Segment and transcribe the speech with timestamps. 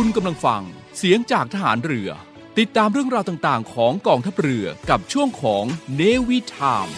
[0.00, 0.62] คุณกำลังฟัง
[0.96, 2.10] เสียงจากทหารเรือ
[2.58, 6.88] ติดตามเรื่องราวต่างๆ ของกองทัพเรือกับช่วงของเนวิทาม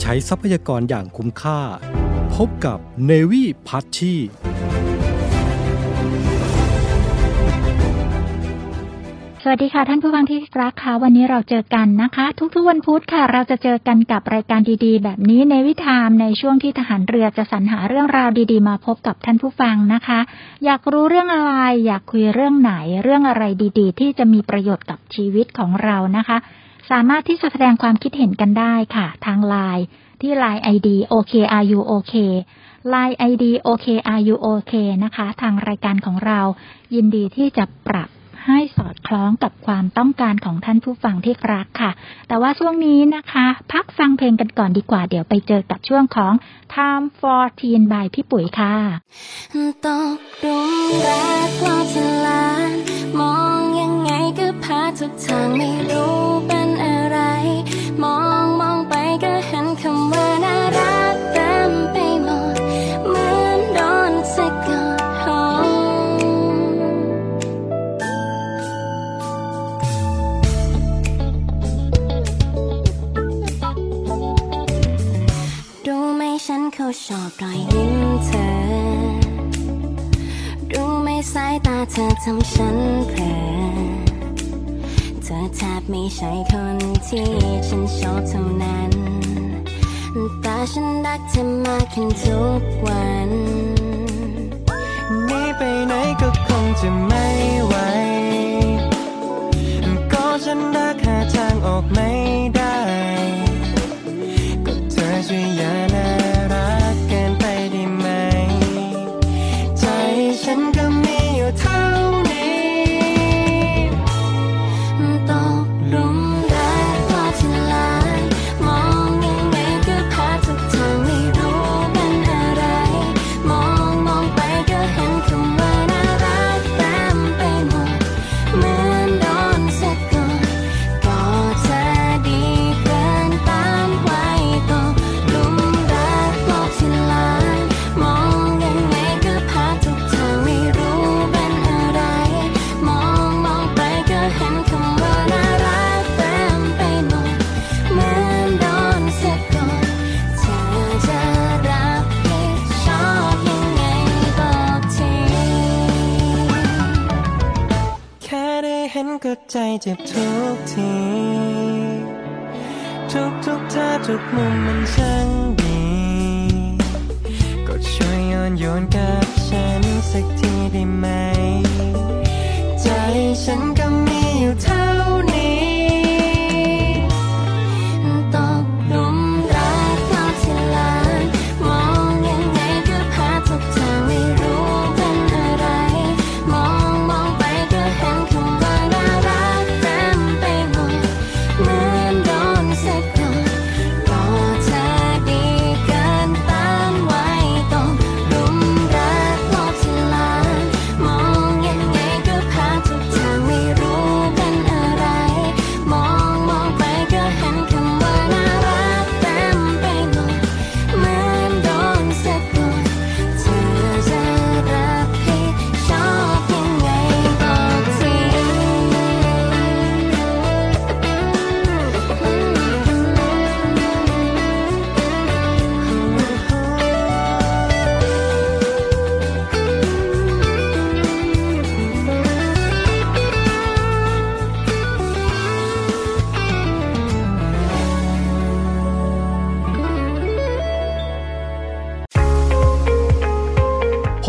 [0.00, 1.60] ใช้ทรัพยากรอย่างคุ้มค่า
[2.34, 4.57] พบกับ Navy p a t c h
[9.50, 20.20] วัสดีค่ะท่านผู้ฟังที่รักค่ะวันนี้เราเจอกันนะคะ ทุกๆวันพุธค่ะ เราจะเจอกันกับรายการดีๆ แบบนี้ในวิธามในช่วงที่ทหารเรือจะสรรหาเรื่องราวดีๆ มาพบกับท่านผู้ฟังนะคะ
[20.64, 21.54] อยากรู้เรื่องอะไร
[21.86, 22.72] อยากคุยเรื่องไหน
[23.02, 23.44] เรื่องอะไร
[23.78, 26.36] ดีๆ ที่จะมีประโยชน์กับชีวิตของเรานะคะ
[26.90, 29.84] สามารถที่จะแสดงความคิดเห็นกันได้ค่ะ ทางไลน์
[30.20, 32.14] ที่ไลน์ ID OKRU OK
[32.88, 34.72] ไลน์ ID OKRU OK
[35.04, 36.40] นะคะ ทางรายการของเรา
[36.94, 38.08] ยินดีที่จะปรับ
[38.48, 41.90] ให้สอดคล้องกับความต้องการของท่านผู้ฟังที่รักค่ะ
[42.28, 46.32] แต่ว่าช่วงนี้นะคะ พักฟังเพลงกันก่อนดีกว่า เดี๋ยวไปเจอกับช่วงของ
[46.74, 48.74] Time for Teen by พี่ปุ๋ยค่ะ
[49.84, 49.86] ต
[50.40, 50.70] กรุม
[51.06, 52.74] รักลอดลาด
[53.20, 57.18] มองยังไงก็พาทุกทางไม่รู้เป็นอะไร
[58.02, 58.27] มอง
[77.04, 78.46] ชอบรอยยิ้มเธอ
[80.72, 82.76] รู้ไหมสายตาเธอทำฉัน
[83.08, 83.36] เผลอ
[85.22, 87.28] เธอแทบไม่ใช่คนที่
[87.68, 88.90] ฉันชอบเท่านั้น
[90.42, 93.30] แต่ฉันรักเธอมากขึ้นทุกวัน
[95.28, 96.88] นีไปไหนก็คงจะ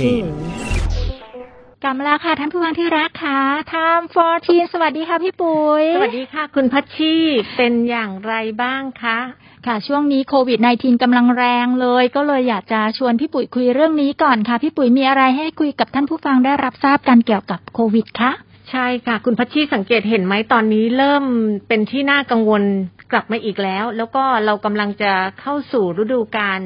[0.00, 3.40] 14กลับมาแล้วค่ะท่านผู้ฟังที่รักค่ะ
[3.72, 7.14] Time for Teen สวัสดีค่ะพี่ปุ๋ย สวัสดีค่ะ คุณพัชชี
[7.56, 9.18] เป็นอย่างไรบ้างคะ
[9.66, 18.30] ค่ะ ช่วงนี้โควิด -19 กำลังแรงเลย ก็เลยอยากจะชวนพี่ปุ๋ยคุยเรื่องนี้ก่อนค่ะ พี่ปุ๋ยมีอะไรให้คุยกับท่านผู้ฟังได้รับทราบกันเกี่ยวกับโควิดคะ
[18.70, 21.24] ใช่ค่ะ คุณพัชชีสังเกตเห็นไหมตอนนี้เริ่ม
[21.68, 22.62] เป็นที่น่ากังวล
[23.12, 26.60] กลับมาอีกแล้ว แล้วก็เรากำลังจะเข้าสู่ฤดูการ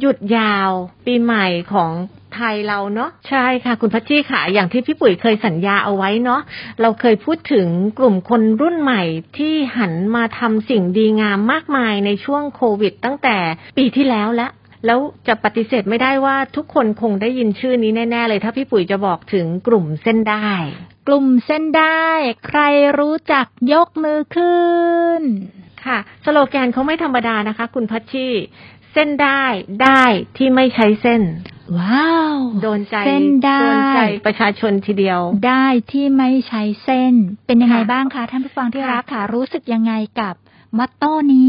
[0.00, 0.70] หยุดยาว
[1.06, 1.92] ปีใหม่ของ
[2.34, 6.40] ไทยเราเนาะใช่ค่ะ คุณพัชชีค่ะ อย่างที่พี่ปุ๋ยเคยสัญญาเอาไว้เนาะ
[6.80, 7.66] เราเคยพูดถึง
[7.98, 9.02] กลุ่มคนรุ่นใหม่
[9.38, 13.36] ที่หันมาทำสิ่งดีงามมากมายในช่วงโควิด ตั้งแต่
[13.78, 14.50] ปีที่แล้วแล้ว
[14.86, 14.98] แล้ว
[15.28, 20.50] จะปฏิเสธไม่ได้ว่าทุกคนคงได้ยินชื่อนี้แน่ ๆ เลย ถ้าพี่ปุ๋ยจะบอกถึงกลุ่มเส้นได้
[21.08, 22.06] กลุ่มเส้นได้
[22.46, 22.60] ใคร
[22.98, 24.64] รู้จักยกมือขึ้
[25.20, 25.22] น
[25.84, 28.28] ค่ะ สโลแกนเขาไม่ธรรมดานะคะ คุณพัชชี
[28.92, 29.42] เส้นได้
[29.82, 30.02] ได้
[30.36, 31.22] ที่ไม่ใช้เส้น
[31.78, 37.14] ว้าว โดนใจเส้นได้โดนใจประชาชนทีเดียว ได้ที่ไม่ใช้เส้น
[37.46, 40.34] เป็นยังไงค่ะบ้างคะท่านผู้ฟังที่ค่ะรักค่ะ รู้สึกยังไงกับ
[40.78, 41.48] มัตโต้นี้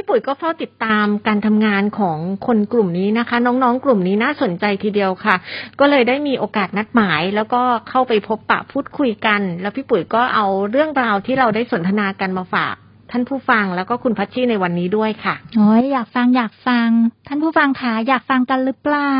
[0.00, 5.36] พี่ปุ๋ยก็เฝ้าติดตามการทำงานของคนกลุ่มนี้นะคะ น้องๆ กลุ่มนี้น่าสนใจทีเดียวค่ะ
[5.80, 12.74] ก็เลยได้มีโอกาสนัดหมาย แล้วก็เข้าไปพบปะพูดคุยกัน แล้วพี่ปุ๋ยก็เอาเรื่องราวที่เราได้สนทนากันมาฝาก
[13.10, 16.88] ท่านผู้ฟังแล้วก็คุณพัชชีในวันนี้ด้วยค่ะโอ้ยอยากฟังอยากฟัง
[17.28, 19.18] ท่านผู้ฟังคะอยากฟังกันหรือเปล่า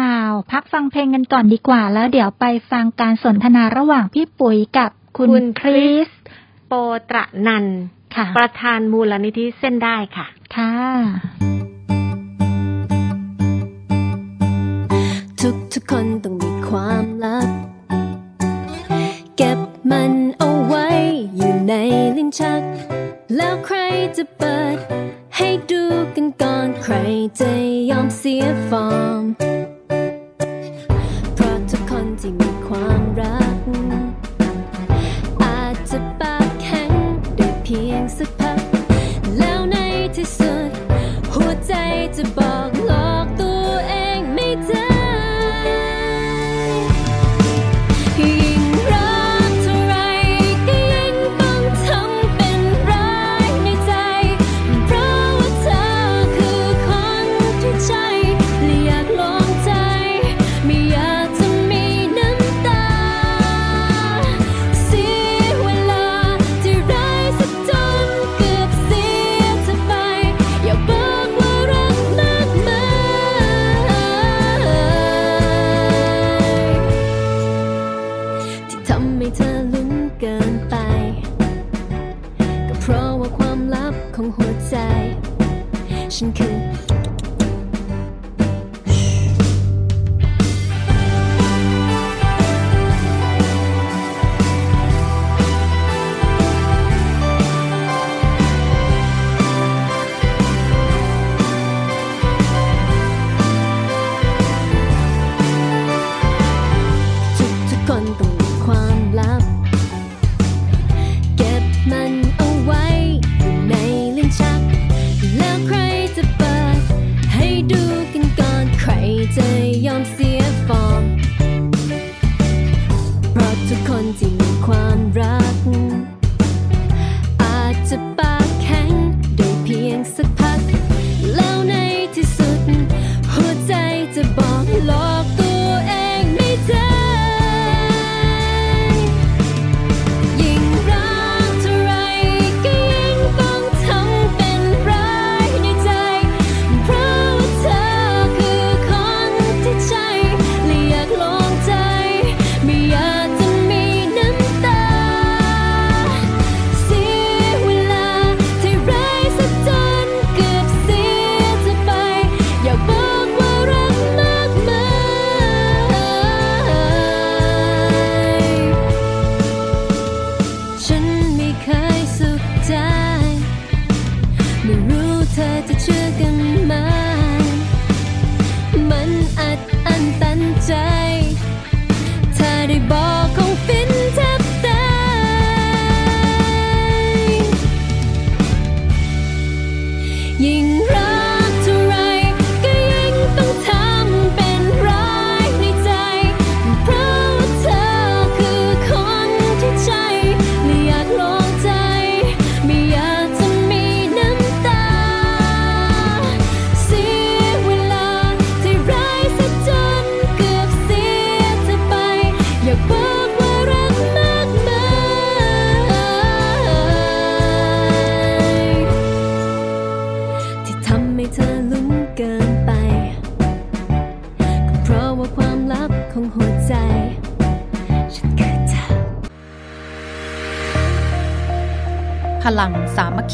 [0.53, 6.09] พักฟังเพลงกันก่อนดีกว่า แล้วเดี๋ยวไปฟังการสนทนาระหว่างพี่ปุ๋ยกับคุณคุณคริส
[6.67, 6.73] โป
[7.11, 7.81] ตระนันท์
[8.17, 10.75] ค่ะประธานมูลนิธิเส้นได้ค่ะ ค่ะ
[15.41, 17.49] ทุกทุกคนต้องมีความลับ
[19.37, 19.59] เก็บ
[19.91, 20.89] มันเอาไว้
[21.37, 21.75] อยู่ใน
[22.17, 22.63] ลิ้นชัก
[23.37, 23.79] แล้วใคร
[24.17, 24.77] จะเปิด
[25.37, 25.83] ให้ดู
[26.15, 26.95] กันก่อนใคร
[27.41, 27.51] จะ
[27.91, 29.23] ยอมเสียฟอร์ม
[31.35, 33.59] เพราะทุกคนที่มีความรัก
[35.43, 36.93] อาจจะปากแข็ง
[37.37, 38.58] ได้เพียงสักพัก
[42.19, 42.78] ใ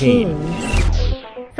[0.00, 0.49] for Teens ส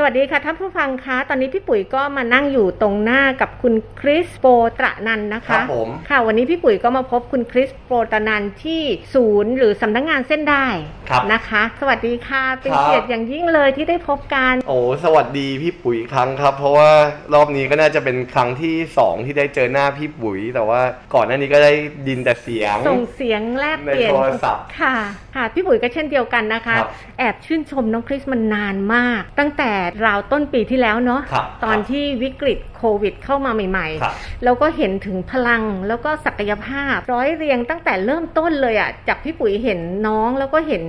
[0.03, 4.45] วัสดีค่ะท่านผู้ฟังคะตอนนี้พี่ปุ๋ยก็มานั่งอยู่ตรงหน้ากับคุณคริสโป
[4.79, 10.67] ตระนันนะคะครับผมค่ะวันนี้พี่ปุ๋ยก็มาพบคุณคริสโปตระนันที่ศูนย์หรือสำนักงงานเส้นได้
[11.09, 16.91] ครับนะคะ สวัสดีค่ะเป็นครับเกียรติอย่างยิ่งเลยที่ได้พบกันโอ้สวัสดีพี่ปุ๋ยอีกครั้งครับ เพราะว่า
[17.33, 20.81] รอบนี้ก็น่าจะเป็นครั้งที่สองที่ได้เจอหน้าพี่ปุ๋ย แต่ว่า
[21.13, 21.71] ก่อนหน้านี้ก็ได้
[22.07, 24.95] ดินแต่เสียงส่งเสียงแลกเปลี่ยนในโทรศัพท์ค่ะ
[25.35, 26.89] ค่ะพี่ปุ๋ยก็เช่นเดียวกันนะคะครับ
[27.19, 29.71] แอบชื่นชมน้องคริสมันนานมาก ตั้งแต่
[30.05, 40.83] ราวต้นปีที่แล้วเนาะครับตอนที่วิกฤตโควิด เข้ามาใหม่ครับๆแล้วก็เห็นถึงพลังแล้วก็ศักยภาพ ร้อยเรียงตั้งแต่เริ่มต้นเลยอะ่ะจากพี่ปุ๋ยเห็นน้องแล้วก็เห็น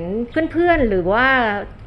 [0.53, 1.27] เพื่อนๆหรือว่า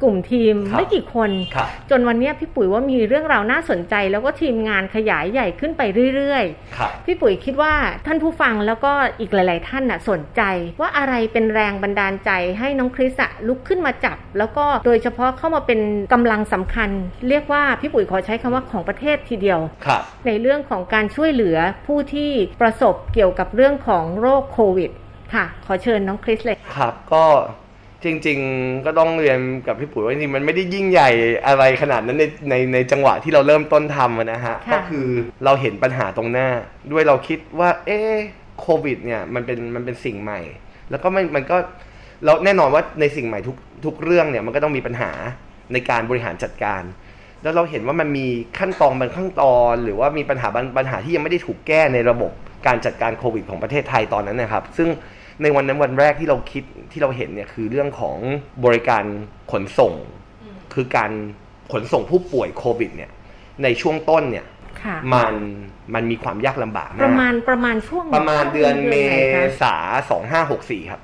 [0.02, 5.82] กลุ่มทีมครับไม่กี่คนครับจนวันเนี้ยพี่ปุ๋ยว่ามีเรื่องราวน่าสนใจ แล้วก็ทีมงานขยายใหญ่ขึ้นไป
[6.16, 7.74] เรื่อยๆครับพี่ปุ๋ยคิดว่า
[8.06, 10.42] ท่านผู้ฟังแล้วก็อีกหลาย ๆ ท่านน่ะสนใจ
[10.80, 15.80] ว่าอะไรเป็นแรงบันดาลใจให้น้องคริสอะลุกขึ้นมาจับ แล้วก็โดยเฉพาะเข้ามาเป็น
[16.12, 16.90] กำลังสำคัญ
[17.28, 24.90] เรียกว่าพี่ปุ๋ยขอใช้คำว่าของประเทศทีเดียวครับในเรื่องของการช่วยเหลือผู้ที่ประสบเกี่ยวกับเรื่องของโรคโควิด
[25.34, 27.24] ค่ะ ขอเชิญน้องคริสเลยครับก็
[28.04, 31.10] จริงๆ ก็ต้องเรียนกับพี่ปุ๋ยว่าจริงๆมันไม่ได้ยิ่งใหญ่
[31.46, 35.06] อะไรขนาดนั้นในในในจังหวะที่เราเริ่มต้นทำอะนะฮะค่ะก็คือ
[35.44, 36.48] เราเห็นปัญหาตรงหน้า
[36.92, 38.14] ด้วยเราคิดว่า เอ๊ะ
[38.60, 40.40] โควิดเนี่ยมันเป็นมันเป็นสิ่งใหม่
[40.90, 41.56] แล้วก็มันมันก็
[42.24, 45.10] แล้วแน่นอนว่าในสิ่งใหม่ทุกทุกเรื่องเนี่ยมันก็ต้องมีปัญหา
[45.72, 46.82] ในการบริหารจัดการ
[47.42, 48.26] แล้วเราเห็นว่ามันมี
[48.58, 52.32] ขั้นตอนบางขั้นตอน หรือว่ามีปัญหาบางปัญหาที่ยังไม่ได้ถูกแก้ในระบบ
[52.66, 54.88] การจัดการโควิดของประเทศไทยตอนนั้นนะครับ ซึ่ง
[55.42, 58.16] ในวันนั้นวันแรกที่เราคิดที่เราเห็นเนี่ยคือเรื่องของ
[58.64, 59.04] บริการ
[59.52, 59.92] ขนส่ง
[60.74, 61.10] คือการ
[61.72, 63.10] ขนส่งผู้ป่วยโควิดเนี่ย
[63.62, 64.46] ในช่วงต้นเนี่ย
[64.82, 65.34] ค่ะมัน
[65.94, 69.74] มันมีความยากลำบากปมากระมาณประมาณช่วงประมาณเดือนเมไหนคะษา
[70.10, 71.00] สองห้าหกสี่ครับ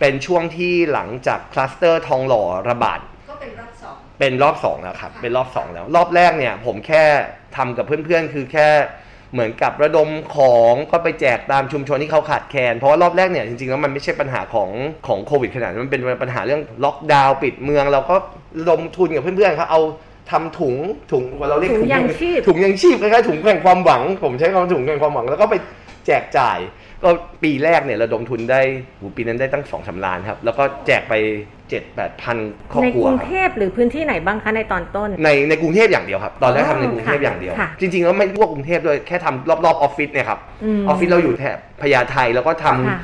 [0.00, 3.34] เป็นช่วงที่หลังจากคลัสเตอร์ทองหล่อระบาดก็
[4.20, 7.02] เป็นรอบสองเป็นรอบสองแล้วครับ เป็นรอบสองแล้ว รอบแรกเนี่ย ผมแค่
[7.56, 8.68] ทำกับเพื่อนๆ คือแค่
[9.32, 14.70] เหมือนกับระดมของก็ไปแจกตามชุมชนที่เขาขาดแคลน เพราะว่ารอบแรกเนี่ยจริงๆแล้วมันไม่ใช่ปัญหาของ
[15.06, 18.16] ของโควิดขนาดนั้นมันเป็นปัญหาเรื่องล็อกดาวน์ปิดเมือง เราก็
[18.58, 19.80] ระดมทุนกับเพื่อนๆเขาเอา
[20.30, 20.74] ทำถุง
[21.12, 25.54] ถุงเราเรียกถุงยางชีพถุงยังชีพคล้ายๆถุงแห่งความหวัง ผมใช้คำว่าถุงแห่งความหวัง แล้วก็ไป
[26.06, 26.58] แจกจ่าย
[27.02, 27.08] ก็
[27.42, 28.60] ปีแรกเนี่ยระดมทุนได้
[28.98, 31.14] หูปีนั้นได้ตั้งสองสามล้านครับ แล้วก็แจกไป
[31.70, 32.36] เจ็ดแปดพัน
[32.70, 43.00] ครอบในครักวรุงครับเทพหรือพื้นที่ไหนบ้างคะในตอนต้น ในในกรุงเทพอย่างเดียวครับ ตอนแรกอ๋อทำในกรุงเทพค่ะอย่างเดียว ค่ะจริงๆแล้วไม่ทั่วกรุงเทพด้วยแค่ทำรอบๆออฟฟิศเนี่ยครับอืมออฟฟิศเราอยู่แถบพญาไทแล้วก็ทำค่ะ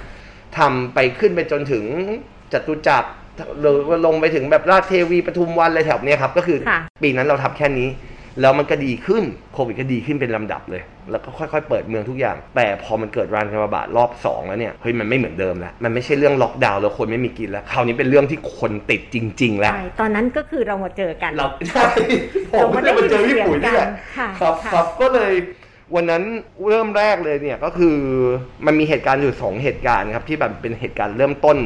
[0.58, 1.84] ทำไปขึ้นไปจนถึง
[2.52, 3.08] จตุจักร
[3.60, 7.88] หรือว่าลงไปถึงแบบราชเทวีปทุมวันอะไรแถบเนี้ยครับก็คือค่ะ ปีนั้นเราทำแค่นี้
[8.40, 9.22] แล้วมันก็ดีขึ้น
[9.54, 21.88] โควิดก็ดีขึ้นเป็นลำดับเลย แล้วก็ค่อยๆ เปิดเมืองทุกอย่าง แต่พอมันเกิดรานการระบาดรอบสองแล้วเนี่ยเฮ้ยมันไม่เหมือนเดิมแล้ว มันไม่ใช่เรื่องล็อกดาวน์แล้วคนไม่มีกินแล้วคราวนี้เป็นเรื่องที่คนติดจริง ๆ แล้วใช่ตอนนั้นก็คือเรามาเจอกันเราใช่
[22.52, 25.32] ผมก็ได้มาเจอพี่ปุ๋ยนี่แหละค่ะครับค่ะครับก็เลย
[25.94, 26.22] วันนั้น
[26.68, 27.96] เริ่มแรกเลยเนี่ยก็คือ
[28.66, 31.58] มันมีเหตุการณ์อยู่สองเหตุการณ์ครับที่แบบเป็นเหตุการณ์เริ่มต้น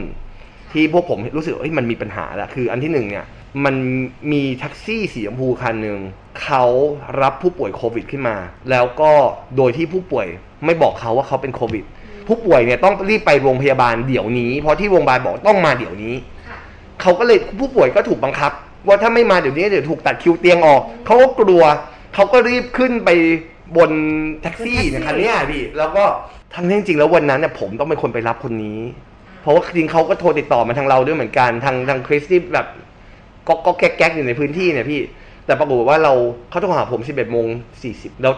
[0.72, 3.24] ที่พวกผมรู้สึกว่าเอ้ยมันมีปัญหาแล้วคืออันที่หนึ่งเนี่ย
[3.64, 3.74] มัน
[4.32, 5.98] มีแท็กซี่สีชมพูคันหนึ่ง
[6.42, 6.64] เขา
[7.20, 8.36] รับผู้ป่วยโควิดขึ้นมา
[8.70, 9.12] แล้วก็
[9.56, 10.26] โดยที่ผู้ป่วย
[10.64, 11.84] ไม่บอกเขาว่าเขาเป็นโควิด
[12.28, 16.14] ผู้ป่วยเนี่ยต้องรีบไปโรงพยาบาลเดี๋ยวนี้ เพราะที่โรงพยาบาลบอกต้องมาเดี๋ยวนี้
[17.00, 18.52] เขาก็เลยผู้ป่วยก็ถูกบังคับ
[18.86, 21.62] ว่าถ้าไม่มาเดี๋ยวนี้เดี๋ยวถูกตัดคิวเตียงออก เขาก็กลัว
[22.14, 23.10] เขาก็รีบขึ้นไป
[23.76, 23.90] บน
[24.42, 26.04] แท็กซี่เนยคันเนี้ยพี่ แล้วก็
[26.54, 28.80] ทั้งที่จริงๆแล้ววันนั้นเนี่ยผมต้องเป็นคนไปรับคนนี้
[29.42, 32.66] เพราะว่าจริงๆเขาก็โทรติดต่อมาทางเราด้วยเหมือนกัน ทางทางคริสที่แบบ
[33.48, 35.00] ก็ก็แก๊กๆอยู่ในพื้นที่เนี่ยพี่
[35.46, 36.12] แต่ปรากฏว่าเรา
[36.50, 37.46] เขาโทรหาผม11โมง
[37.84, 38.32] 40แล้ว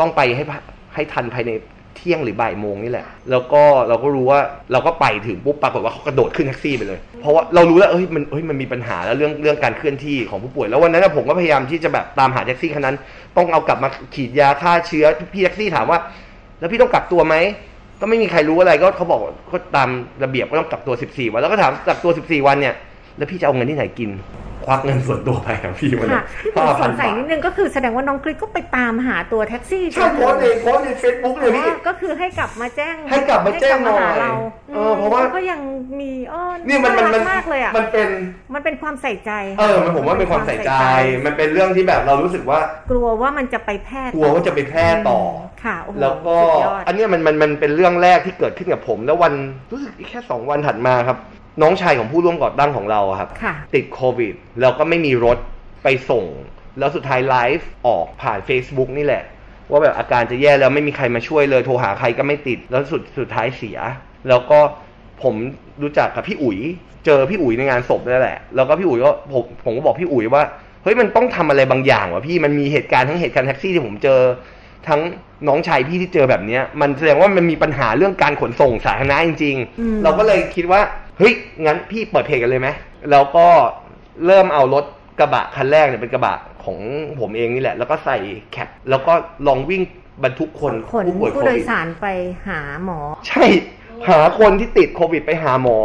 [0.00, 0.58] ต้องไปให้พะ
[0.94, 1.52] ให้ทันภายใน
[1.96, 4.40] เที่ยงหรือบ่ายโมงนี่แหละ แล้วก็เราก็รู้ว่า
[4.72, 12.96] เราก็ไปถึงปุ๊บปรากฏว่าเขากระโดดขึ้นแท็กซี่ไปเลย เพราะว่าเรารู้แล้วเอ้ยมันเอ้ยมันมีปัญหาแล้วเรื่องเรื่องการเคลื่อนที่ของผู้ป่วย แล้ววันนั้นผมก็พยายามที่จะแบบตามหาแท็กซี่คันนั้น
[13.36, 15.98] ต้องเอากลับมาฉีดยาฆ่าเชื้อพี่แท็กซี่ถามว่า
[16.58, 17.34] แล้วพี่ต้องกักตัวไหม
[18.00, 19.88] ก็ไม่มีใครรู้อะไรก็เขาบอกว่าก็ตาม
[20.24, 22.74] ระเบียบก็ต้องกักตัว 14 วันแล้วก็ถามกักตัว 14 วันเนี่ย
[23.16, 24.10] แล้วพี่จะเอาเงินที่ไหนกิน
[24.64, 34.32] ควักเงินส่วนตัวไปครับพี่วันนั้ค่ะ พี่ปุ๋ยสงสัยนิดนึงก็คือแสดงว่าน้องคริสก็ไปตามหาตัวแท็กซี่ใช่โพสต์ในโพสต์ในเฟซบุ๊กเลยพี่อ๋อก็คือให้กลับมาแจ้ง ให้กลับมาแจ้งหน่อยให้กลับมาหาเรา
[34.74, 35.60] เออเพราะว่าแล้วก็ยัง
[36.00, 38.08] มีอ้อนนี่มันมันมันมากเลยอะมันเป็น
[38.54, 40.72] มันเป็นความใส่ใจ เออมันผมว่าเป็นความใส่ใจ
[41.26, 42.58] มันเป็นเรื่องที่แบบเรารู้สึกว่า
[42.90, 45.20] กลัวว่ามันจะไปแพร่กลัวว่าจะไปแพร่ต่อ
[45.64, 49.32] ค่ะโอ้โหแล้วก็สุดยอดอันเนี้ยมันมันมันเป็นเรื่องแรกที่เกิดขึ้นกับผม แล้ววัน
[49.72, 51.18] รู้สึกแค่สองวันถัดมาครับ
[51.62, 55.38] น้องชายของผู้ร่วมก่อตั้งของเราอะครับค่ะติดโควิด แล้วก็ไม่มีรถ
[55.82, 56.24] ไปส่ง
[56.78, 59.22] แล้วสุดท้ายไลฟ์ออกผ่าน Facebook นี่แหละ
[59.70, 63.78] ว่าแบบอาการจะแย่แล้วไม่มีใครมาช่วยเลย โทรหาใครก็ไม่ติด แล้วสุดสุดท้ายเสีย
[64.28, 64.58] แล้วก็
[65.22, 65.34] ผม
[65.82, 66.58] รู้จักกับพี่อุ๋ย
[67.04, 70.44] เจอพี่อุ๋ยในงานศพนั่นแหละ แล้วก็พี่อุ๋ยก็ผมผมก็บอกพี่อุ๋ยว่า
[70.82, 74.20] เฮ้ยมันต้องทำอะไรบางอย่างว่ะพี่มันมีเหตุการณ์ทั้งเหตุการณ์แท็กซี่ที่ผมเจอ
[74.88, 75.00] ทั้ง
[75.48, 80.80] น้องชายพี่ที่เจอแบบเนี้ย มันแสดงว่ามันมีปัญหาเรื่องการขนส่งสาธารณะจริงอืมๆเราก็เลยคิดว่า
[81.18, 81.32] เฮ้ย
[81.64, 82.68] งั้นพี่เปิดเพจกันเลยไหม
[83.10, 83.46] แล้วก็
[84.26, 84.84] เริ่มเอารถ
[85.18, 86.78] กระบะคันแรกเนี่ยเป็นกระบะของ
[87.20, 88.16] ผมเองนี่แหละ แล้วก็ใส่
[88.52, 89.12] แคปแล้วก็
[89.46, 89.82] ลองวิ่ง
[90.24, 92.06] บรรทุกคนขนผู้ป่วยผู้โคโดยวิดสารไป
[92.48, 93.44] หาหมอ ใช่
[94.08, 95.78] หาคนที่ติดโควิดไปหาหมอ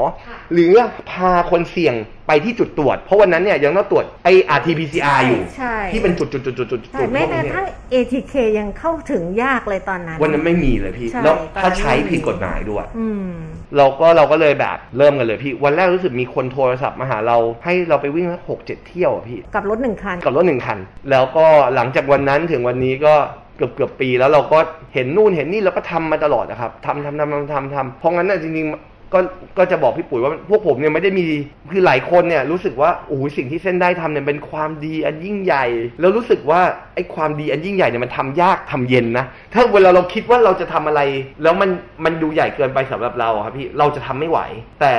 [0.53, 0.73] หรือ
[1.11, 1.95] พาคนเสี่ยง
[2.27, 13.33] ไปที่จุดตรวจ เพราะวันนั้นเนี่ยยังต้องตรวจไอ RT-PCR อยู่ใช่ที่เป็นจุดจุดจุดจุดจุดใช่จุดแม้พวกแต่นี้ทั้ง ATK ยังเข้าถึงยากเลยตอนนั้น วันนั้นไม่มีเลยพี่ใช่แล้วตอนนั้นถ้าใช้ไม่มีผิดกฎหมายด้วยอืม
[13.77, 20.79] เราก็เราก็เลยแบบเริ่มกันเลยพี่ วันแรกรู้สึกมีคนโทรศัพท์มาหาเรา ให้เราไปวิ่งหกเจ็ดเที่ยวอะพี่ กับรถหนึ่งคัน กับรถหนึ่งคัน
[21.11, 23.13] แล้วก็หลังจากวันนั้นถึงวันนี้ก็
[23.57, 24.59] เกือบเกือบปีแล้วเราก็
[24.93, 29.19] เห็นนู่นเห็นนี่เราก็ทำมาตลอดนะครับทำทำทำทำทำทำเพราะงั้นน่ะจริงๆ ก็
[29.57, 31.25] ก็จะบอกพี่ปุ๋ยว่าพวกผมเนี่ยไม่ได้มี
[31.71, 35.65] คือหลายคนเนี่ยรู้สึกว่าโอ้โหสิ่งที่เส้นได้ทำเนี่ยเป็นความดีอันยิ่งใหญ่
[36.00, 36.61] แล้วรู้สึกว่า
[36.95, 41.01] ไอ้ความดีอันยิ่งใหญ่เนี่ยมันทำยากทำเย็นนะถ้าเวลาเราคิดว่าเราจะทำอะไร
[41.43, 41.69] แล้วมัน
[42.05, 44.39] มันดูใหญ่เกินไปสำหรับเราอะครับพี่เราจะทำไม่ไหว
[44.81, 44.95] แต่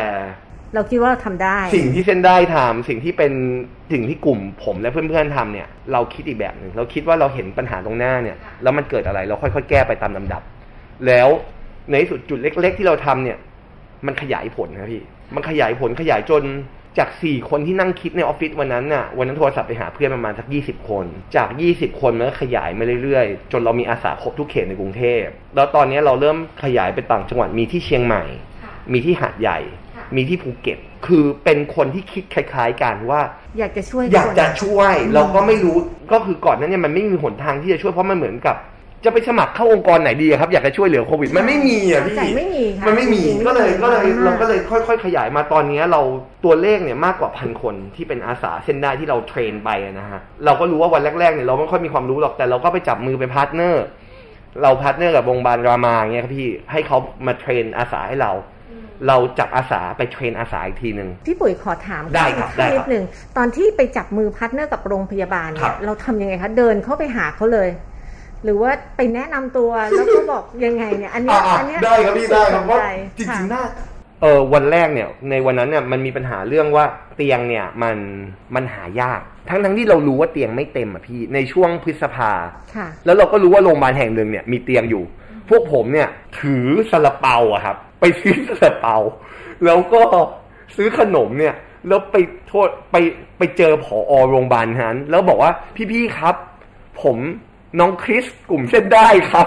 [0.75, 3.33] เราคิดว่าเราทำได้ สิ่งที่เส้นได้ทำสิ่งที่เป็น
[3.93, 10.43] สิ่งที่กลุ่มผมและเพื่อนๆทำเนี่ย เราคิดอีกแบบหนึ่งเราคิดว่าเราเห็นปัญหาตรงหน้าเนี่ย แล้วมันเกิดอะไรเราค่อยๆ แก้ไปตามลำดับ
[11.07, 11.29] แล้ว
[11.91, 13.39] ในที่สุดจุดเล็ก ๆ ที่เราทำเนี่ย
[14.07, 15.03] มันขยายผลนะพี่
[15.35, 16.45] มันขยายผลขยายจน
[16.99, 25.25] จากสี่คนที่นั่งคิดในออฟฟิศวันนั้นน่ะ วันนั้นโทรศัพท์ไปหาเพื่อนประมาณสักยี่สิบคน จากยี่สิบคนมันก็ขยายมาเรื่อยๆ จนเรามีอาสาครบทุกเขตในกรุงเทพ
[25.57, 28.25] แล้วตอนนี้เราเริ่มขยายไปต่างจังหวัด มีที่เชียงใหม่
[28.93, 29.59] มีที่หาดใหญ่
[30.17, 33.21] มีที่ภูเก็ต คือเป็นคนที่คิดคล้าย ๆ กันว่า
[33.59, 35.77] อยากจะช่วย อยากคนจะช่วย เราก็ไม่รู้
[36.13, 38.57] ก็คือก่อนนั้นเนี่ยมันไม่มีหนทางที่จะช่วยเพราะมันเหมือนกับ
[39.05, 46.01] จะไปสมัครเข้าองค์กรไหนดีอะครับ อยากจะช่วยเหลือโควิด มันไม่มีอะพี่ใช่ไม่มีค่ะมันไม่มีจริงๆก็เลยก็เลยไม่มีเราก็เลยค่อย ๆ ขยายมาตอนนี้เรา
[46.45, 53.85] ตัวเลขเนี่ยมากกว่าพันคนที่เป็นอาสาเส้นด้ายที่เรา train ไปอะนะฮะเราก็รู้ว่าวันแรกๆเนี่ยเราไม่ค่อยมีความรู้หรอกแต่เราก็ไปจับมือเป็น partner
[54.63, 58.33] เรา partner กับโรงพยาบาลรามาเงี้ยครับพี่ให้เขามา train อาสาให้เรา
[59.09, 63.05] เราจับอาสาไป train อาสาอีกทีหนึ่งพี่ปุ๋ยขอถามได้ครับได้ครับนิดหนึ่ง
[63.37, 67.69] ตอนที่ไปจับมือ partner กับโรงพยาบาลครัเนี่บ เราทำยังไงคะเดินเข้าไปหาเขาเลย
[68.45, 72.87] หรือว่าไปแนะนำตัวแล้วก็บอกยังไงเนี่ย อันเนี้ยอะอันเนี้ยได้ครับพี่ได้ครับ เพราะสนใจ
[73.19, 73.63] จริงๆค่ะ น่า
[74.23, 76.85] เออวันแรกเนี่ยในวันนั้นเนี่ยมันมีปัญหาเรื่องว่า
[77.17, 77.97] เตียงเนี่ยมัน
[78.55, 82.31] มันหายาก ทั้งทั้งที่เรารู้ว่าเตียงไม่เต็มอะพี่ในช่วงพฤษภา
[82.75, 85.03] ค่ะแล้วเราก็รู้ว่าโรงพยาบาลแห่งหนึ่งเนี่ยมีเตียงอยู่
[85.49, 86.09] พวกผมเนี่ย
[86.41, 88.97] ถือซาลาเปาอะครับ ไปซื้อซาลาเปา
[89.65, 90.03] แล้วก็
[90.77, 91.55] ซื้อขนมเนี่ย
[91.89, 92.17] แล้วไป
[92.49, 92.97] โทษไป
[93.39, 95.51] ไปเจอผอโรงพยาบาลนั้น แล้วบอกว่า
[95.93, 96.35] พี่ๆครับ
[97.03, 97.17] ผม
[97.79, 99.47] น้องคริสกลุ่มเส้นได้ครับ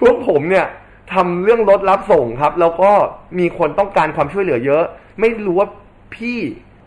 [0.00, 0.66] พวกผมเนี่ย
[1.14, 2.90] ทำเรื่องรถรับส่งครับ แล้วก็
[3.38, 4.84] มีคนต้องการความช่วยเหลือเยอะ
[5.20, 5.68] ไม่รู้ว่า
[6.14, 6.38] พี่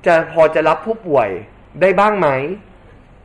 [0.06, 1.30] จะพอจะรับผู้ป่วย
[1.82, 2.28] ได้บ้างไหม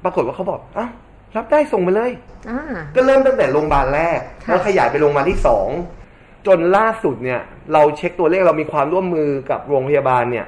[0.04, 0.90] ปรากฏว่าเขาบอกอ้าว
[1.36, 2.12] รับได้ส่งมาเลย
[2.50, 2.60] อ่า
[2.94, 5.68] ก็เริ่มตั้งแต่โรงพยาบาลแรกค่ะแล้วขยายไปโรงพยาบาลที่สอง
[6.46, 7.40] จนล่าสุดเนี่ย
[7.72, 10.46] เราเช็คตัวเลขเรามีความร่วมมือกับโรงพยาบาลเนี่ย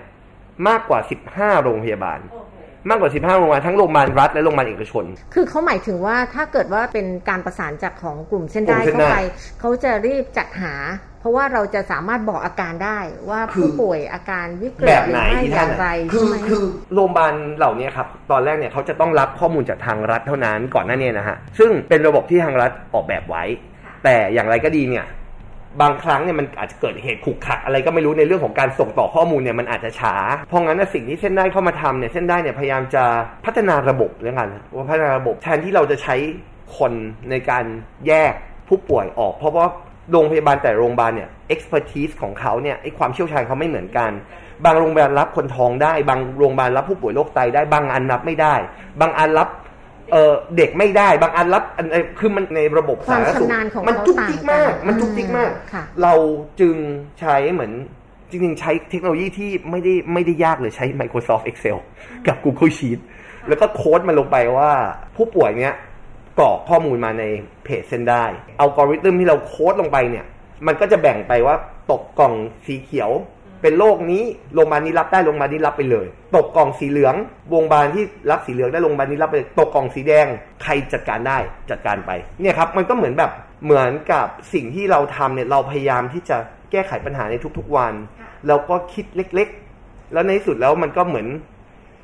[0.68, 1.00] มากกว่า
[1.32, 2.18] 15โรงพยาบาล
[2.88, 9.18] มากกว่า 15โรงพยาบาลทั้งโรงพยาบาลรัฐและโรงพยาบาลเอกชน คือเขาหมายถึงว่าถ้าเกิดว่าเป็นการประสานจากของกลุ่มเส้นได้กลุ่มเส้นเข้าได้ไป
[9.60, 10.74] เขาจะรีบจัดหา
[11.20, 12.98] เพราะว่าเราจะสามารถบอกอาการได้
[13.30, 16.64] ว่าคือผู้ป่วยอาการวิกฤตแบบหรืไหนอไม่ที่อท่าย่านงไรคืใช่อไหมคือ
[16.94, 23.44] โรงพยาบาลเหล่านี้ครับตอนแรกเนี่ยเขาจะต้องรับข้อมูลจากทางรัฐเท่านั้นก่อนหน้านี้นะฮะซึ่งเป็นระบบที่ทางรัฐออกแบบไว้
[24.04, 25.04] แต่อย่างไรก็ดีเนี่ย
[25.80, 30.14] บางครั้งเนี่ยมันอาจจะเกิดเหตุขุกขักอะไรก็ไม่รู้ในเรื่องของการส่งต่อข้อมูลเนี่ยมันอาจจะช้า
[30.48, 33.04] เพราะงั้นสิ่งที่เส้นได้เข้ามาทำเนี่ยเส้นได้เนี่ยพยายามจะ
[33.44, 36.16] พัฒนาระบบเรื่องกันว่าพัฒนาระบบแทนที่เราจะใช้
[36.78, 36.92] คน
[37.30, 37.64] ในการ
[38.06, 38.32] แยก
[38.68, 39.66] ผู้ป่วยออก เพราะว่า
[40.12, 44.10] โรงพยาบาลแต่โรงพยาบาลเนี่ย expertise ของเขาเนี่ยไอความเชี่ยวชาญเขาไม่เหมือนกัน
[44.64, 48.54] บางโรงพยาบาลรับคนท้องได้ บางโรงพยาบาลรับผู้ป่วยโรคไตได้ บางอันรับไม่ได้
[49.00, 49.48] บางอันรับ
[50.12, 56.14] เออเด็กไม่ได้บางอันรับอันเอ่อคือมันในระบบความสธรณสุขชำนาญของมันเขาจุกต่างจิกกัมากนมันจุกจิกมากค่ะเรา
[56.60, 56.76] จึง
[57.20, 57.72] ใช้เหมือน
[58.30, 61.78] จริงๆ ใช้เทคโนโลยีที่ไม่ได้ไม่ได้ยากเลยใช้ Microsoft Excel
[62.26, 62.98] กับ Google Sheet
[63.48, 64.70] แล้วก็โค้ดมันลงไปว่า
[65.16, 65.74] ผู้ป่วยเนี้ย
[66.38, 67.24] กรอกข้อมูลมาใน
[67.64, 68.24] เพจเส้นได้
[68.60, 70.26] อัลกอริทึมที่เราโค้ดลงไปเนี่ย
[70.66, 71.56] มันก็จะแบ่งไปว่า
[71.90, 72.34] ตกกล่อง
[72.66, 73.10] สีเขียว
[73.62, 74.22] เป็นโรคนี้
[74.54, 77.14] โรงพยาบาลนี้รับได้โรงพยาบาลนี้รับไปเลย ตกกล่องสีเหลือง
[77.50, 80.26] โรงพยาบาลที่รับสีเหลืองได้โรงพยาบาลนี้รับไปเลยตกกล่องสีแดง
[80.62, 81.38] ใครจัดการได้
[81.70, 83.30] จัดการไปเนี่ยครับมันก็เหมือนแบบ
[83.64, 86.36] เหมือนกับสิ่งที่เราทำเนี่ยเราพยายามที่จะ
[86.70, 87.92] แก้ไขปัญหาในทุกๆวัน
[88.46, 91.28] แล้วก็คิดเล็กๆ แล้วในที่สุดแล้วมันก็เหมือน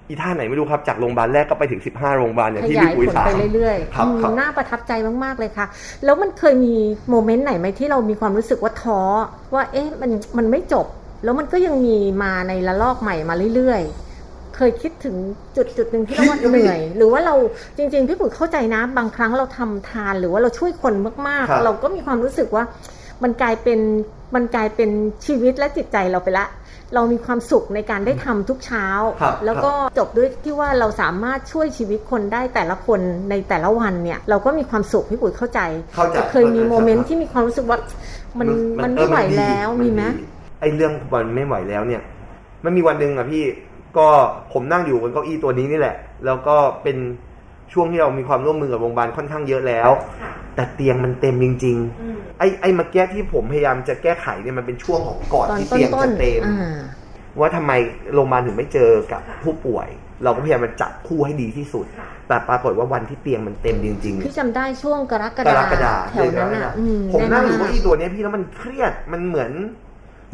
[0.09, 4.93] อีท่าไหนไม่รู้ครับ จากโรงพยาบาลแรกก็ไปถึง 15 โรงพยาบาลอย่างขที่ยาพี่ยปุ๋ยผลถามไปเรื่อยครับอืมครับน่าประทับใจ
[5.25, 5.67] มากๆเลยค่ะ
[6.05, 6.75] แล้วมันเคยมี
[7.11, 9.01] โมเมนต์ไหนไหมที่เรามีความรู้สึกว่าท้อ
[9.55, 10.87] ว่าเอ๊ะมันมันไม่จบ
[11.25, 15.17] แล้วมันก็ยังมีมาในระลอกใหม่มาเรื่อยๆ เคยคิดถึง
[15.57, 17.35] จุดจุดหนึ่งที่เราว่าเหนื่อย หรือว่าเรา
[17.77, 20.95] จริง ๆ พี่ปุ๋ยเข้าใจนะ บางครั้งเราทำทานหรือว่าเราช่วยคน
[21.29, 22.65] มากครับๆเราก็มีความรู้สึกว่า
[23.23, 23.81] มันกลายเป็น
[24.35, 24.91] มันกลายเป็น
[25.27, 26.47] ชีวิตและจิตใจเราไปละ
[26.95, 28.87] เรามีความสุขในการได้ทำทุกเช้า
[29.21, 33.01] ครับแล้วก็จบด้วยที่ว่าเราสามารถช่วยชีวิตคนได้แต่ละคน
[33.31, 35.61] ในแต่ละวันเนี่ย เราก็มีความสุขพี่ปุ๋ยเข้าใจ
[35.95, 37.79] เข้าใจแต่เคยมีโมเมนต์ที่มีความรู้สึกว่า
[38.39, 38.49] มัน
[38.83, 40.03] มันไม่ไหวแล้วมีไหม
[40.36, 42.03] ไอ้เรื่องมันไม่ไหวแล้วเนี่ย
[42.65, 43.45] มันมีวันหนึ่งอะพี่
[43.99, 44.09] ก็
[44.53, 46.97] ผมนั่งอยู่บนเก้าอี้ตัวนี้นี่แหละ แล้วก็เป็น
[47.73, 49.91] ช่วงที่เรามีความร่วมมือกับโรงพยาบาลค่อนข้างเยอะแล้ว
[50.55, 51.77] แต่เตียงมันเต็มจริง
[52.09, 56.77] ๆ ไอ้ไอ้เมื่อกี้ที่ผมพยายามจะแก้ไขเนี่ยมันเป็นช่วงของก่อนตอนที่ต้นเตียงต้จะนเต็มอ่า
[57.41, 57.73] ว่าทำไม
[58.15, 59.89] โรงพยาบาลถึงไม่เจอกับผู้ป่วย
[60.25, 61.87] เราก็พยายามมาจับคู่ให้ดีที่สุด
[62.29, 69.51] แต่ปรากฏว่าวันที่เตียงมันเต็มจริงๆพี่จำได้ช่วงกรกกฎารกฎาแถวนั้นอะอืผมนั่งอยู่แเก้าอี้ตัวเนี้ยพี่แล้วมันเครียดมันเหมือน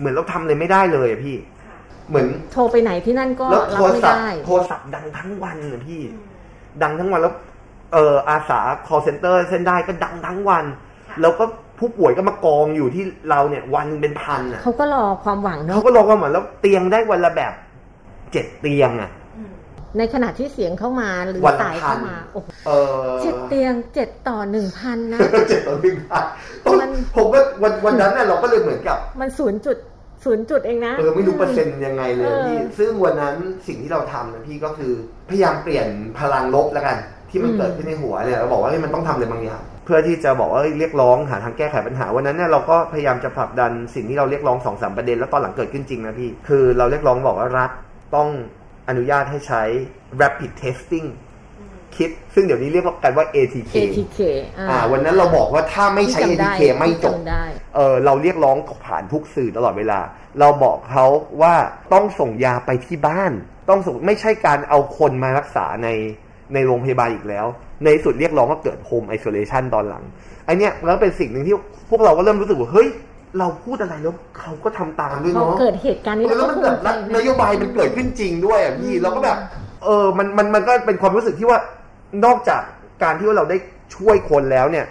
[0.02, 1.36] เหมือนเราทำอะไรไม่ได้เลยอะพี่
[2.08, 6.00] เหมือนโทรไปไหนที่นั่นก็แล้วรัโทบรไม่ศัพท์ได้โทรศัพท์ดังทั้งวันอะพี่
[6.82, 7.34] ดังทั้งวันแล้ว
[7.92, 10.64] เอออาสา call center เส้นได้ก็ดังทั้งวัน
[11.20, 11.44] แล้วก็
[11.78, 17.52] ผู้ป่วยก็มากองอยู่ที่เราเนี่ยวันหนึงเป็นพันอะเขาก็รอความหวังเนาะเขาก็รอกันเหมือนแล้วเตียงได้วันละแบบ
[18.32, 19.10] เจ็ดเตียงอะ
[19.98, 22.70] ในขณะที่เสียงเข้ามาหรือวันละสายเข้ามาพันโอ้โหเอ
[23.08, 26.24] อเจ็ดเตียงเจ็ดต่อหนึ่งพันนะเจ็ดต่อหนึ่งพัน
[26.64, 29.76] ต้องมันผมว่าวันวันนั้นน่ะเราก็เลยเหมือนกับ มันศูนย์จุด
[30.24, 33.34] ศูนย์จุดเองนะเออไม่รู้เปอร์เซ็นต์ยังไงเลยเออพี่ซึ่งวันนั้น
[33.66, 34.92] สิ่งที่เราทำนะพี่ก็คือ
[35.30, 35.86] พยายามเปลี่ยน
[36.18, 36.96] พลังลบแล้วกัน
[37.30, 47.70] ที่มันเกิดขึ้นในหัวเนี่ยเราบอกว่าเฮ้ยมันต้องทำอะไรบางอย่างเพื่อที่จะบอกว่าเฮ้ยเรียกร้องหาทางแก้ไขปัญหาวันนั้นเนี่ยเราก็พยายามจะผลักดันสิ่งที่เราเรียกร้องสองสามประเด็นแล้วตอนหลังเกิดขึ้นจริงนะพี่คือเราเรียกร้องบอกว่ารัฐ
[48.16, 48.28] ต้อง
[48.88, 49.62] อนุญาตให้ใช้
[50.20, 51.06] rapid testing
[51.96, 54.18] คิด ซึ่งเดี๋ยวนี้เรียกกันว่า ATK ATK
[54.58, 57.44] อ่าอ่าวันนั้นเราบอกว่าถ้าไม่ใช้พี่จำได้ ATK ไม่จบพี่จำได้
[57.76, 60.00] เออเราเรียกร้องผ่านทุกสื่อตลอดเวลา
[60.40, 61.06] เราบอกเขา
[61.42, 61.54] ว่า
[61.92, 63.32] ต้องส่งยาไปที่บ้าน
[63.68, 65.88] ต้องส่งไม่ใช่การเอาคนมารักษาใน
[66.54, 67.46] ในโรงพยาบาลอีกแล้ว
[67.84, 70.04] ในสุดเรียกร้องก็เกิดโฮมไอโซเลชันตอนหลัง
[70.46, 71.54] ไอเนี้ยแล้วเป็นสิ่งหนึ่งที่
[71.90, 72.88] พวกเราก็เริ่มรู้สึกว่าเฮ้ย
[73.38, 79.36] เราพูดอะไรแล้วเขาก็ทำตามด้วยพอเนาะเกิดเหตุการณ์นี้แล้วเรามันก็แบบภูมิใจะนโยบายมันเกิดขึ้นจริงด้วยอะพี่เราก็แบบ
[79.84, 81.58] เออมันมันมันก็เป็นความรู้สึกที่ว่า
[82.24, 82.62] นอกจาก
[83.02, 83.58] การที่ว่าเราได้
[83.96, 84.86] ช่วยคนแล้วเนี่ย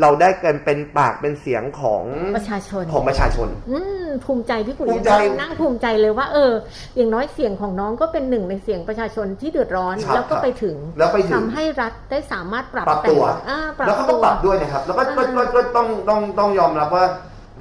[0.00, 2.04] เราได้กันเป็นปากเป็นเสียงของ
[2.36, 6.52] ประชาชนของประชาชน อืมภูมิใจพี่ปุ๋ยภูมิใจนั่งภูมิใจเลยว่า เออ
[6.96, 17.04] อย่างน้อยเสียงของน้องก็เป็นหนึ่งในเสียงประชาชนที่เดือดร้อนครับแล้วก็ไปถึงแล้วไปถึงทำให้รัฐได้สามารถปรับปรับตัวแต่งอ่าปรับแล้วเขาก็ตัวปรับด้วยนะครับ แล้วก็ก็ก็ก็ต้องต้องต้องยอมรับว่า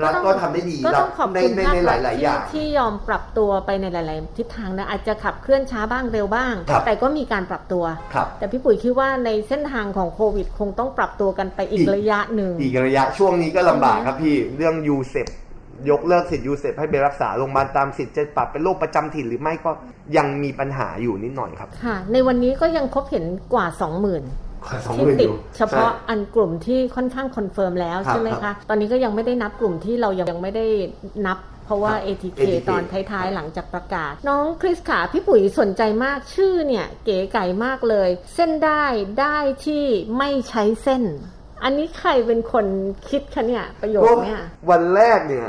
[0.03, 7.83] รัฐก็ทำได้ดีก็ต้องขอบในคุณในภาคในหรัฐลายๆที่อย่างที่ยอมปรับตัวไปในหลาย ๆ ทิศทางนะอาจจะขับเคลื่อนช้าบ้างเร็วบ้างครับแต่ก็มีการปรับตัว
[8.13, 15.27] ครับแต่พี่ปุ๋ยคิดว่าในเส้นทางของโควิด คงต้องปรับตัวกันไปอีอีกกระยะหนึ่งออีกระยะช่วงนี้ก็ลำบากครับพี่เรื่อง UCEP
[15.89, 19.71] ยกเลิกสิทธิ์ UCEP ให้ไปรักษาโรงพยาบาลตามสิทธิ์จะปรับเป็นโรคประจำถิ่นหรือไม่ก็
[20.17, 24.50] ยังมีปัญหาอยู่นิดหน่อยครับ ค่ะ ในวันนี้ก็ยังพบเห็นกว่า 20,000
[24.85, 30.65] สองหมื่นที่ติดอยู่เฉพาะใช่อันกลุ่มที่ค่อนข้าง confirm แล้วครับใช่ไหมครัคะบตอนนี้ก็ยังไม่ได้นับกลุ่มที่เรายังยังไม่ได้
[31.27, 38.83] นับเพราะว่าครับ ATK ATK ตอนท้ายๆ หลังจากประกาศ น้องคริสขาพี่ปุ๋ยสนใจมากชื่อเนี่ย เก๋ไก๋มากเลย เส้นได้
[39.21, 39.83] ได้ที่
[40.17, 41.03] ไม่ใช้เส้น
[41.63, 42.65] อันนี้ใครเป็นคน
[43.09, 45.47] คิดคะเนี่ยประโยคเนี่ยวันแรกเนี่ย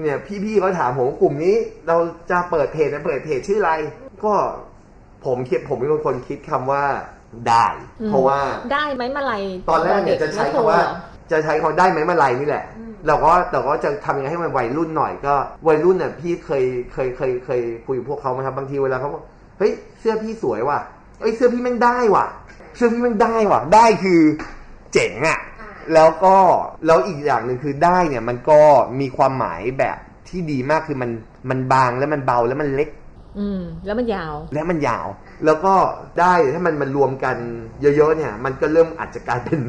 [0.00, 1.54] เนี่ยพี่ๆเขาถามผมว่ากลุ่มนี้
[1.88, 1.96] เรา
[2.30, 3.72] จะเปิดเพจนะเปิดเพจชื่ออะไร
[4.24, 4.34] ก็
[5.26, 6.84] ผมคิดผมเป็นคนคิดคำว่า
[7.48, 7.66] ได้
[8.00, 8.38] อืมเพราะว่า
[8.72, 10.80] ได้ไหมมาลัยตอนแรกเนี่ยจะใช้คำว่า
[11.30, 12.64] จะใช้คำได้ไหมมาลัยนี่แหละ
[13.06, 15.34] เราก็แต่ก็จะทำยังไงให้มันวัยรุ่นหน่อยก็
[15.66, 19.22] วัยรุ่นเนี่ยพี่เคยเคยเคยเคยคุยกับพวกเขาไหมครับบางทีเวลาเขาบอก
[19.58, 20.78] เฮ้ยเสื้อพี่สวยว่ะ
[21.20, 22.26] เอ้ยเสื้อพี่แม่งได้ว่ะ
[22.76, 24.20] เสื้อพี่แม่งได้ว่ะ ได้คือ
[24.92, 25.40] เจ๋งอะ
[25.94, 26.36] แล้วก็
[26.86, 28.60] แล้วอีกอย่างหนึ่งคือได้เนี่ยมันก็
[29.00, 31.10] มีความหมายแบบที่ดีมากคือมัน
[31.50, 32.88] มันบางแล้วมันเบาแล้วมันเล็ก
[33.38, 35.06] อืมแล้วมันยาว และมันยาว
[35.44, 35.74] แล้วก็
[36.20, 37.36] ได้ถ้ามันมันรวมกัน
[37.80, 39.60] เยอะๆเนี่ย มันก็เริ่มอาจจะกลายเป็น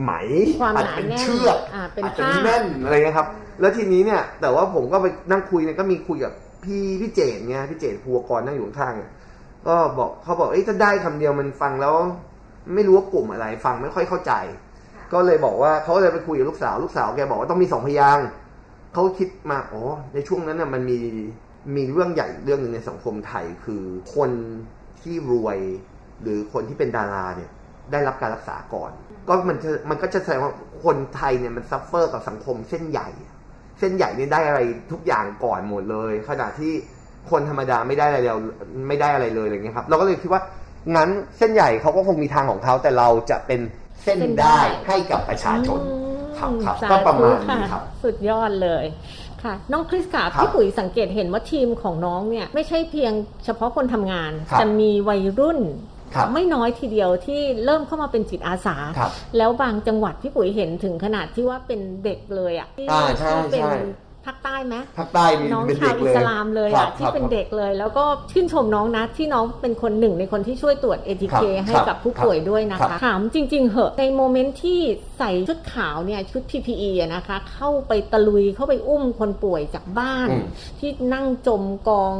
[0.00, 0.12] ไหม
[0.60, 3.28] ความอาจหนาจะเป็นแน่นเชือกอ่าเป็นอาจจะผ้าแน่นอะไรเงี้ยครับ
[3.60, 6.32] แล้วทีนี้เนี่ย แต่ว่าผมก็ไปนั่งคุยเนี่ยก็มีคุยกับ
[6.64, 9.12] พี่พี่เจดไงพี่เจดภูวกรนั่งอยู่ข้างๆเนี่ย
[9.66, 11.94] ก็บอกเขาบอกเอ้ยถ้าได้คำเดียวมันฟังแล้ว
[12.74, 14.32] ไม่รู้ว่ากลุ่มอะไร ฟังไม่ค่อยเข้าใจ
[15.12, 18.26] ก็เลยบอกว่าเขาเลยไปคุยกับลูกสาว ลูกสาวแกบอกว่าต้องมีสองพยางค์
[18.94, 19.82] เขาคิดมาอ๋อ
[20.14, 20.98] ในช่วงนั้นน่ะมันมี
[21.76, 23.82] มีเรื่องใหญ่เรื่องหนึ่งในสังคมไทยคือ
[24.14, 24.30] คน
[25.02, 25.58] ที่รวย
[26.22, 27.50] หรือคนที่เป็นดาราเนี่ย
[27.92, 28.90] ได้รับการรักษาก่อน
[29.28, 30.52] ก็มันจะมันก็จะแสดงว่า
[30.84, 33.08] คนไทยเนี่ยมันซัฟเฟอร์กับสังคมเส้นใหญ่
[33.78, 34.60] เส้นใหญ่เนี่ยได้อะไร
[34.92, 36.72] ทุกอย่างก่อนหมดเลย ขณะที่
[37.30, 38.34] คนธรรมดาไม่ได้อะไรเลย
[38.88, 40.42] ไม่ได้อะไรเลยอะไรเงี้ยครับ เราก็เลยคิดว่า
[40.96, 43.60] งั้นเส้นใหญ่เขาก็คงมีทางของเขาแต่เราจะเป็น
[44.04, 45.80] เส้นได้ให้กับประชาชน
[46.38, 48.84] ครับครับสาธุก็ประมาณนี้ค่ะครับ สุดยอดเลย
[49.44, 53.12] ค่ะน้องคริสค่ะครับพี่ปุ๋ยสังเกตเห็นว่าทีมของน้องเนี่ยไม่ใช่เพียง
[53.44, 55.60] เฉพาะคนทำงานครับจะมีวัยรุ่น
[56.14, 63.78] ครับไม่น้อยทีเดียวที่เริ่มเข้ามาเป็นจิตอาสาครับแล้วบางจังหวัดพี่ปุ๋ยเห็นถึงขนาดที่ว่าเป็นเด็กเลยอะที่อ่าใช่ที่เป็นใช่
[64.26, 74.80] ภาคใต้ไหมภาคใต้มีน้องเป็นชาเด็วกอิเลยสลามเลยครัอะบที่ครับเป็นเด็กเลย แล้วก็ชื่นชมน้องนะที่น้องเป็นคนหนึ่งในคนที่ช่วยตรวจ ATK ครับให้ครับกับผู้ป่วยด้วยนะครัคะบถามจริง ๆเหอะในโมเมนต์ที่
[75.18, 80.44] ใส่ชุดขาวเนี่ยชุด PPE อะนะคะ เข้าไปตะลุยเข้าไปอุ้มคนป่วยจากบ้านอืม
[80.80, 82.14] ที่นั่งจมกอง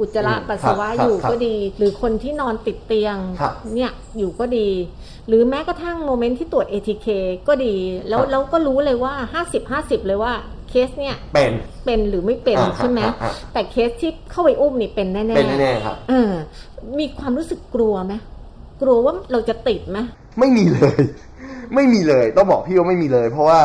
[0.00, 4.68] อุจจาระอืมปัสสาวะครับอยู่ครับก็ดี หรือคนที่นอนติดเตียงครับเนี่ยอยู่ก็ดี
[5.30, 7.06] หรือแม้กระทั่ง moment ที่ตรวจ ATK
[7.48, 7.74] ก็ดี
[8.08, 9.14] แล้วครับแล้วก็รู้เลยว่า
[9.60, 10.32] 50-50 เลยว่า
[10.68, 11.52] เคสเนี่ยเป็น
[11.84, 16.32] เป็นหรือไม่เป็นอ่าใช่ไหมอ่าอ่าแต่เคสที่เข้าไปอุ้มนี่เป็นแน่ๆเป็นแน่ๆครับเออ
[16.98, 18.14] มีความรู้สึกกลัวไหม
[18.82, 19.98] กลัวว่าเราจะติดไหม
[20.38, 23.60] ไม่มีเลยไม่มีเลยต้องบอกพี่ว่าไม่มีเลย เพราะว่า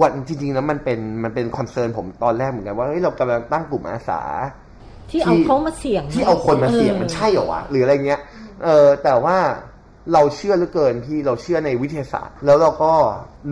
[0.00, 4.22] วันจริงๆแล้วมันเป็นมันเป็นคอนเซิร์นผมตอนแรกเหมือนกันว่าเฮ้ยเรากำลังตั้งกลุ่มอาสา
[5.10, 8.20] ที่เอาเขามาเสี่ยงที่เอาคนมาเสี่ยงออมันใช่เหรอวะหรืออะไรเงี้ย
[8.64, 9.36] เออแต่ว่า
[10.12, 12.92] เราเชื่อเหลือเกินพี่เราเชื่อในวิทยาศาสตร์ แล้วเราก็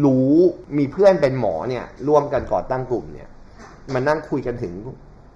[0.04, 0.32] รู้
[0.78, 3.28] มีเพื่อนเป็นหมอเนี่ยร่วมกันก่อตั้งกลุ่มเนี่ย
[3.92, 4.74] มานั่งคุยกันถึง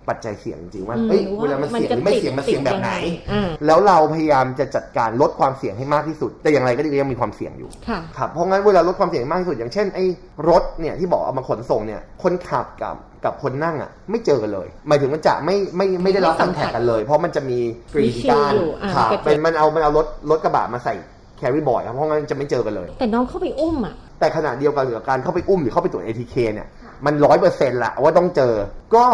[0.09, 10.05] ปัจจัยเสี่ยงจริงๆว่าอืมเอ้ยว่าเวลามันเสี่ยงหรือไม่เสี่ยงมันเสี่ยงแบบไหนติดยังไงอ่าแล้วเราพยายามจะจัดการลดความเสี่ยงให้มากที่สุด แต่อย่างไรก็ดีก็ยังมีความเสี่ยงอยู่ค่ะครับเพราะงั้นเวลาลดความเสี่ยงมากที่สุด อย่างเช่นไอ้
[10.49, 17.59] รถเนี่ยที่บอกเอามาขนส่งเนี่ยคนขับกับกับคนนั่งอะไม่เจอกันเลย หมายถึงมันจะไม่ไม่ไม่ได้รับคอนแทคกันเลย เพราะมันจะมี
[17.95, 20.95] กรีมีนชิลการอยู่อ่าครับกระจกเป็นมันเอามันเอารถรถกระบะมาใส่
[21.39, 26.69] แคริบอร์ดครับเพราะงั้นจะไม่เจอกันเลย แต่น้องเข้าไปอุ้มอะแต่ขณะเดียวกันกับการเข้าไปอุ้มหรือเข้าไปตรวจ ATK เนี่ย
[27.07, 28.55] มันร้อยเปอร์เซ็นต์ละว่าต้องเจอ
[28.95, 29.07] ก็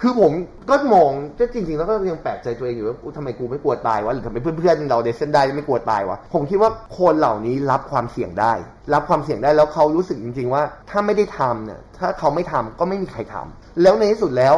[0.00, 0.32] คือผม
[0.70, 8.52] ก็มองก็จริงๆ แล้วก็ยังแปลกใจตัวเองอยู่ว่าอุ๊ยทำไมกูไม่กลัวตายวะหรือทำไมเพื่อนๆเราเดซเซนได้ไม่กลัวตายวะผมคิดว่าคนเหล่านี้รับความเสี่ยงได้
[8.94, 14.56] รับความเสี่ยงได้แล้วเขารู้สึกจริง ๆ ว่าถ้าไม่ได้ทำเนี่ยถ้าเขาไม่ทำก็ไม่มีใครทำแล้วในที่สุดแล้ว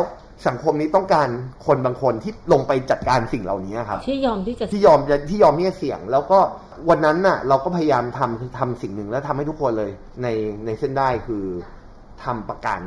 [0.48, 1.28] สังคมนี้ต้องการ
[1.66, 6.38] คนบางคนที่ลงไปจัดการสิ่งเหล่านี้ครับที่ยอมที่จะที่ยอมจะที่ยอมที่จะเสี่ยง แล้วก็
[6.88, 9.90] วันนั้นน่ะ เราก็พยายามทำทำสิ่งหนึ่งแล้วทำให้ทุกคนเลย
[10.22, 10.26] ใน
[10.66, 11.44] ในเส้นได้คือ
[12.24, 12.80] ทำประกัน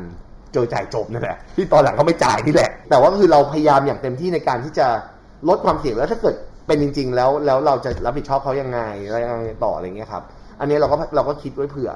[0.53, 4.87] เจอจ่ายจบนั่นแหละที่ตอนหลังเขาไม่จ่ายนี่แหละ แต่ว่าคือเราพยายามอย่างเต็มที่ในการที่จะ
[5.49, 6.35] ลดความเสี่ยงแล้วถ้าเกิด
[6.67, 10.23] เป็นจริง ๆ แล้วแล้วเราจะรับผิดชอบเขายังไงอะไรยังไงต่ออะไรเงี้ยครับ
[10.59, 11.91] อันนี้เราก็เราก็คิดไว้เผื่อ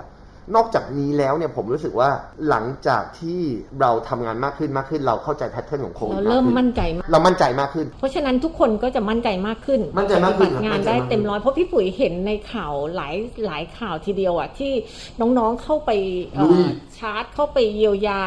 [0.55, 2.09] นอกจากนี้แล้วเนี่ยผมรู้สึกว่า
[2.49, 3.39] หลังจากที่
[3.81, 14.71] เราทำงานมากขึ้นมากขึ้น เราเข้าใจแพทเทิร์นของโควิดเรามากเริ่มขึ้นมั่นใจมากเรามั่นใจมากขึ้น เพราะฉะนั้นทุกคนก็จะมั่นใจมากขึ้น มั่นใจมากขึ้นปฏิบัติงานมั่นใจได้มากขึ้นเต็มร้อยเพราะพี่ปุ๋ยเห็นในข่าวหลายหลายข่าวทีเดียวอะที่
[15.19, 15.91] น้องๆเข้าไป
[16.33, 16.63] เอ่อลุย
[16.97, 18.21] ชาร์จเข้าไปเยียวยา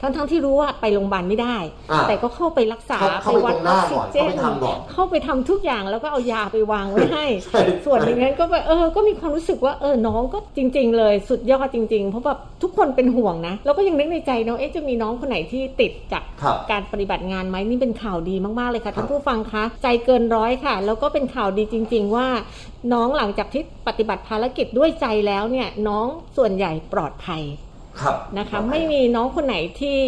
[0.00, 1.56] ทั้งๆที่รู้ว่าไปโรงพยาบาลไม่ได้
[1.90, 22.26] อ่าแต่ก็เข้าไปรักษาเข้าเข้าไปวัดตรงหน้าออกซิก่อนเจนเข้าไปทำก่อนเข้าไปทำทุกอย่างแล้วก็เอายาไปวางไว้ให้ใช่ส่วนหนึ่งนั้นก็แบบเออก็มีความรู้สึกว่าเออน้องก็จริง ๆ เลยสุดยอดจริงๆ เพราะแบบทุกคนเป็นห่วงนะแล้วก็ยังนึกในใจเนาะเอ๊ะจะมีน้องคนไหนที่ติดจากครับการปฏิบัติงานไหมนี่เป็นข่าวดีมากๆเลยค่ะครับท่านผู้ฟังคะใจเกินร้อยค่ะ แล้วก็เป็นข่าวดีจริง ๆ ว่า
[22.92, 27.42] น้องหลังจากที่ปฏิบัติภารกิจด้วยใจแล้วเนี่ยน้องส่วนใหญ่ปลอดภัย
[28.00, 29.98] ครับนะคะไม่มีน้องคนไหนที่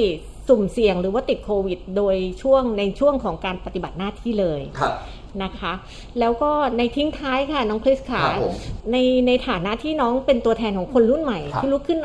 [0.48, 4.92] สุ่มเสี่ยงหรือว่าติดโควิด โดยช่วงในช่วงของการปฏิบัติหน้าที่เลยครับ
[5.42, 5.72] นะคะ
[6.20, 8.54] แล้วก็ในทิ้งท้ายค่ะน้องคริสค่ะครับผม
[8.92, 12.00] ในในฐานะที่น้องเป็นตัวแทนของคนรุ่นใหม่ครับที่ลุกขึ้น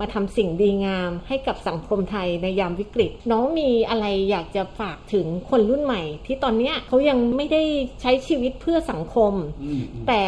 [0.00, 7.62] มาทำสิ่งดีงามให้กับสังคมไทยในยามวิกฤต น้องมีอะไรอยากจะฝากถึงคนรุ่นใหม่ ที่ตอนเนี้ยเขายังไม่ได้
[8.00, 9.32] ใช้ชีวิตเพื่อสังคม
[10.06, 10.22] แต่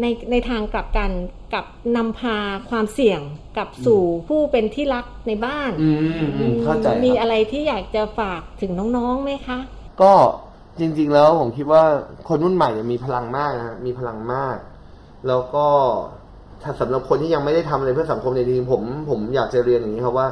[0.00, 1.10] ในในทางกลับกัน
[1.54, 1.64] กับ
[1.96, 2.36] นำพา
[2.70, 3.20] ความเสี่ยง
[3.56, 9.58] กลับสู่ผู้เป็นที่รักในบ้านอืมอืมเข้าใจครับมีอะไรที่อยากจะฝากถึงน้องๆไหมคะ
[10.02, 10.12] ก็
[10.78, 11.82] จริง ๆ แล้วผมคิดว่า
[12.28, 14.56] คนรุ่นใหม่เนี่ยมีพลังมากนะมีพลังมาก
[15.28, 15.66] แล้วก็
[16.62, 20.28] ถ้าสำหรับคนที่ยังไม่ได้ทำอะไรเพื่อสังคมในจริงผมผมอยากจะเรียนอย่างนี้ครับว่า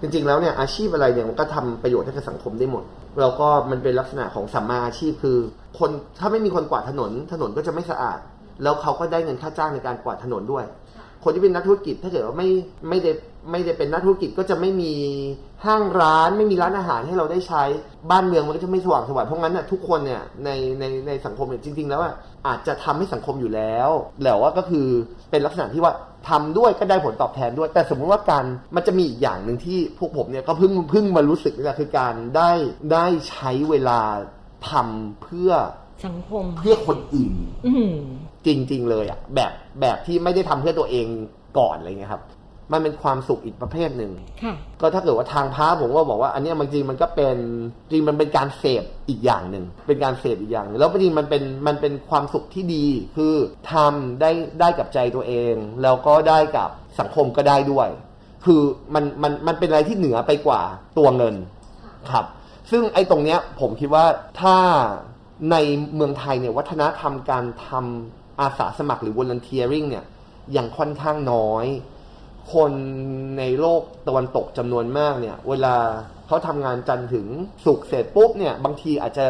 [0.00, 2.84] จริง ๆ แล้วเนี่ยอาชีพอะไรเนี่ยมันก็ทำประโยชน์ให้กับสังคมได้หมด
[3.20, 5.38] แล้วก็มันเป็นลักษณะของสัมมาอาชีพคือ
[5.78, 8.18] คนถ้าไม่มีคนกวาดถนน ถนนก็จะไม่สะอาด
[8.62, 10.64] แล้วเขาก็ได้เงินค่าจ้างในการกวาดถนนด้วย
[11.24, 12.48] คนที่เป็นนักธุรกิจถ้าเกิดว่าไม่
[12.88, 13.10] ไม่ได้
[13.50, 14.92] ไม่ได้เป็นนักธุรกิจก็จะไม่มี
[15.64, 17.62] ห้างร้านไม่มีร้านอาหารให้เราได้ใช้
[18.10, 20.50] บ้านเมืองมันก็จะไม่สว่างสวยเพราะงั้นน่ะทุกคนเนี่ยใน
[20.80, 22.14] ในในสังคมเนี่ยจริง ๆ แล้วอะ
[22.46, 23.90] อาจจะทำให้สังคมอยู่แล้ว
[24.24, 24.86] แต่ว่าก็คือ
[25.30, 25.92] เป็นลักษณะที่ว่า
[26.28, 28.44] ทำด้วยก็ได้ผลตอบแทนด้วย แต่สมมุติว่าการ
[28.76, 32.52] มันจะมีอีกอย่างหนึ่งที่พวกผมเนี่ยก็เพิ่งเพิ่งมารู้สึกนี่แหละคือการได้
[32.92, 34.00] ได้ใช้เวลา
[34.70, 35.52] ทำเพื่อ
[36.06, 37.34] สังคมเพื่อคนอื่น
[37.66, 37.94] อืม
[38.56, 41.06] จริง ๆ เลยอะแบบแบบที่ไม่ได้ทำเพื่อตัวเอง
[41.58, 42.24] ก่อนอะไรเงี้ยครับ
[42.72, 47.36] มันเป็นความสุขอีกประเภทหนึ่งค่ะก็ถ้าเกิดว่าทางพระผมก็บอกว่า อันเนี้ยบางทีมันก็เป็น
[47.90, 53.34] จริงมันเป็นการเสพอีกอย่างหนึ่งเป็นการเสพอีกอย่างหนึ่งแล้วจริงมันเป็นมันเป็นความสุขที่ดี คือ
[53.72, 54.30] ทำได้
[54.60, 57.88] ได้กับใจตัวเอง แล้วก็ได้กับสังคมก็ได้ด้วย
[58.44, 58.60] คือ
[58.94, 60.60] มันมันมันเป็นอะไรที่เหนือไปกว่า
[60.98, 61.34] ตัวเงิน
[62.12, 62.26] ครับ
[62.70, 64.04] ซึ่งไอ้ตรงเนี้ยผมคิดว่า
[64.40, 64.56] ถ้า
[65.50, 65.56] ใน
[65.94, 70.04] เมืองไทยเนี่ยวัฒนธรรมการทำ อาสาสมัครหรือ volunteering เนี่ย
[70.56, 71.66] ยังค่อนข้างน้อย
[72.52, 72.72] คน
[73.38, 75.74] ในโลกตะวันตกจำนวนมากเนี่ย เวลา
[76.26, 77.26] เขาทำงานจันทร์ถึง
[77.64, 79.26] สุกร์เสร็จปุ๊บเนี่ย บางทีอาจจะ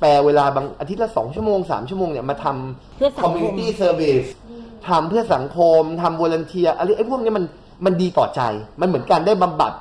[0.00, 2.46] แปรเวลาบางอาทิตย์ละสองชั่วโมงสามชั่วโมงเนี่ย มาท
[2.96, 4.28] เพื่อำสังคม community service
[4.88, 7.44] ทำเพื่อสังคมทำ volunteer อะไรไอ้พวกเนี้ยมัน
[7.84, 8.40] มันดีต่อใจ
[8.80, 9.72] มันเหมือนการได้บำบัด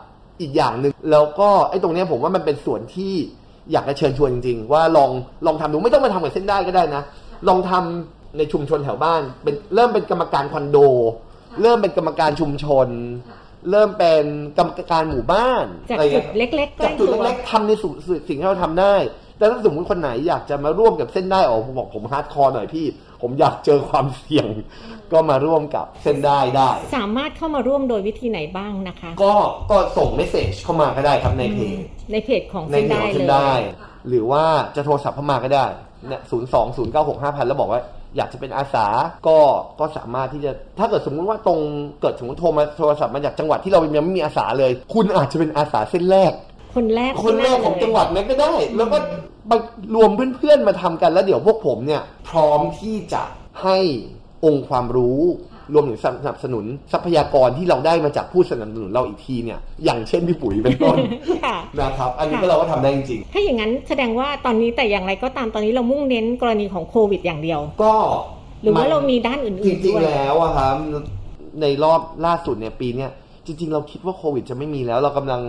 [0.42, 3.14] อีกอย่างหนึ่งแล้วก็ไอ้ตรงเนี้ยผมว่ามันเป็นส่วนที่
[3.72, 5.10] อยากจะเชิญชวนจริงๆ ว่าลอง
[5.46, 7.04] ลองทำดูไม่ต้องมาทำกับเส้นด้ายก็ได้นะ
[7.48, 10.78] ลองทำ ในชุมชนแถวบ้าน เป็นเริ่มเป็นกรรมการคอนโด
[11.62, 12.88] เริ่มเป็นกรรมการชุมชน
[13.72, 14.24] เริ่มเป็น
[14.58, 17.90] กรรมการหมู่บ้านจากอะไรจุเงี้ดยเล็กๆใกจาล้กจุดตัวเล็กๆทำในสุ
[18.28, 18.96] สิ่งที่เราทำได้
[19.38, 22.86] แต่ถ้าสมมติคนไหนอยากจะมาร่วมกับเส้นด้ายอ๋อผมบอกผม hardcore หน่อยพี่
[23.22, 24.48] ผมอยากเจอความเสี่ยง
[25.12, 29.34] ก็มาร่วมกับเส้นได้ได้ สามารถเข้ามาร่วมโดยวิธีไหนบ้างนะคะ ก็
[29.72, 31.76] ก็ส่งเมสเซจเข้ามาก็ได้ครับในเพจ
[32.12, 33.52] ในเพจของในเส้นเพจได้ของเลเส้นยได้
[34.10, 34.44] หรือว่า
[34.76, 35.66] จะโทรศัพท์เข้ามาก็ได้
[36.08, 37.82] เนี่ยศูนย์สองศูนย์เก้าหกห้าพันแล้วบอกว่า
[38.16, 38.88] อยากจะเป็นอาสา
[39.28, 39.38] ก็
[39.80, 41.60] ก็สามารถที่จะถ้าเกิดสมมุติว่าตรง
[42.02, 46.34] เกิดสมมติโทรมาโทรศัพท์มาจากจังหวัดที่เรายังไม่มีอาสาเลย คุณอาจจะเป็นอาสาเส้นแรก
[46.76, 48.98] คนแรกคนแรกของจังหวัดนั้นก็ได้ แล้วก็
[49.50, 49.58] มา
[49.96, 53.24] รวมเพื่อนๆมาทำกันแล้วเดี๋ยวพวกผมเนี่ย พร้อมที่จะ
[53.64, 53.78] ให้
[54.46, 55.22] องค์ความรู้
[55.74, 60.98] รวมถึงสนับสนุนทรัพยากรที่เราได้มาจากผู้สนับสนุนเราอีกทีเนี่ย อย่างเช่นพี่ปุ๋ยเป็นต้น
[61.44, 67.96] ค่ะนะครับ อันนี้ก็เราก็ทำได้จริงถ้าอย่างนั้นแสดงว่าตอนนี้แต่อย่างไรก็ตามตอนนี้เรามุ่งเน้นกรณีของโควิดอย่างเดียวๆก็
[68.62, 70.76] หรือว่าเรามีด้านอื่นๆจริงด้วยๆแล้วอะครับ
[71.62, 73.10] ในรอบล่าสุดเนี่ยปีเนี้ย
[73.46, 75.42] จริง ๆ เราคิดว่าโควิดจะไม่มีแล้วเรากำลัง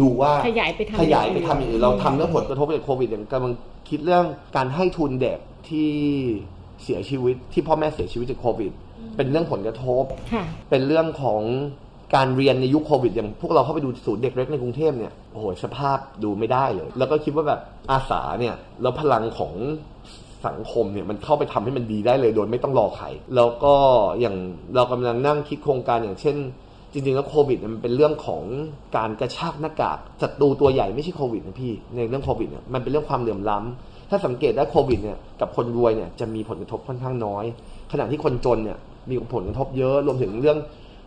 [0.00, 3.52] ดูว่าขยายไปทำขยายไปทำอย่างอื่นเราทำเรื่องผลกระทบจากโควิดอย่างกำลัง
[3.88, 4.24] คิดเรื่อง
[4.56, 5.90] การให้ทุนเด็กที่
[6.82, 8.72] เสียชีวิตที่พ่อแม่เสียชีวิตจากโควิด
[9.16, 11.42] เป็นเรื่องผลกระทบค่ะเป็นเรื่องของ
[12.16, 19.54] การเรียนในยุคโควิดอย่างพวกเราเข้าไปดูศูนย์เด็กเล็กในกรุงเทพเนี่ยโอ้โหสภาพดูไม่ได้เลย แล้วก็คิดว่าแบบอาสาเนี่ยแล้วพลังของ
[20.46, 23.06] สังคมเนี่ยมันเข้าไปทำให้มันดีได้เลยโดยไม่ต้องรอใคร
[23.36, 23.74] แล้วก็
[24.20, 24.36] อย่าง
[24.74, 26.36] เรากำลังนั่งคิดโครงการอย่างเช่น
[26.92, 28.42] จริงๆแล้วโควิดเนี่ยมันเป็นเรื่องของ
[28.96, 37.44] การกระชากหน้ากากศัตรูตัวใหญ่ไม่ใช่โควิดนะพี่ในเรื่องโควิดเนี่ยมันเป็นเรื่องความเหลื่อมล้ำ ถ้าสังเกตได้โควิดเนี่ยกับคนรวยเนี่ยจะมีผลกระทบค่อนข้างน้อย
[37.92, 38.78] ขณะที่คนจนเนี่ย
[39.10, 40.58] มีผลกระทบเยอะรวมถึงเรื่อง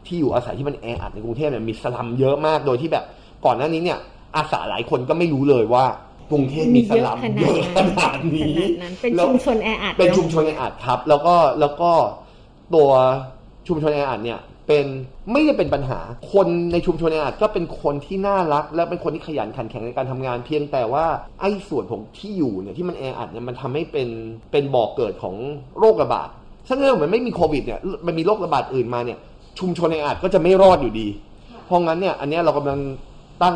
[0.07, 3.05] ที่อยู่อาศัยที่มันแออัดในกรุงเทพเนี่ยมีสลัมเยอะมากโดยที่แบบ
[3.45, 3.99] ก่อนหน้านี้เนี่ย
[4.35, 5.85] อาสาหลายคนก็ไม่รู้เลยว่า
[6.31, 11.91] กรุงเทพมีสลัมเยอะขนาดนี้ขนาดนั้นเป็นแล้วชุมชนแออัดเป็นอะชุมชนแออัดครับ แล้วก็แล้วก็
[12.75, 12.89] ตัว
[13.67, 14.39] ชุมชนแออัดเนี่ย
[14.71, 14.89] เป็น
[15.31, 15.99] ไม่ได้เป็นปัญหา
[16.34, 21.05] คนในชุมชนแออัดก็เป็นคนที่น่ารัก และเป็นคนที่ขยันขันแข็งในการทำงาน เพียงแต่ว่า
[21.41, 24.10] ไอ้ส่วนของที่อยู่เนี่ยที่มันแออัดเนี่ยมันทำให้เป็น
[24.51, 25.36] เป็นบ่อกเกิดของ
[25.79, 26.29] โรคระบาด
[26.67, 29.17] ถ้าเกิดมันไม่มีโควิดเนี่ยมันมีโรคระบาดอื่นมาเนี่ย
[29.60, 31.07] ชุมชนแออัดก็จะไม่รอดอยู่ดี
[31.65, 32.79] เพราะงั้นเนี่ยอันเนี้ยเรากำลัง
[33.43, 33.55] ตั้ง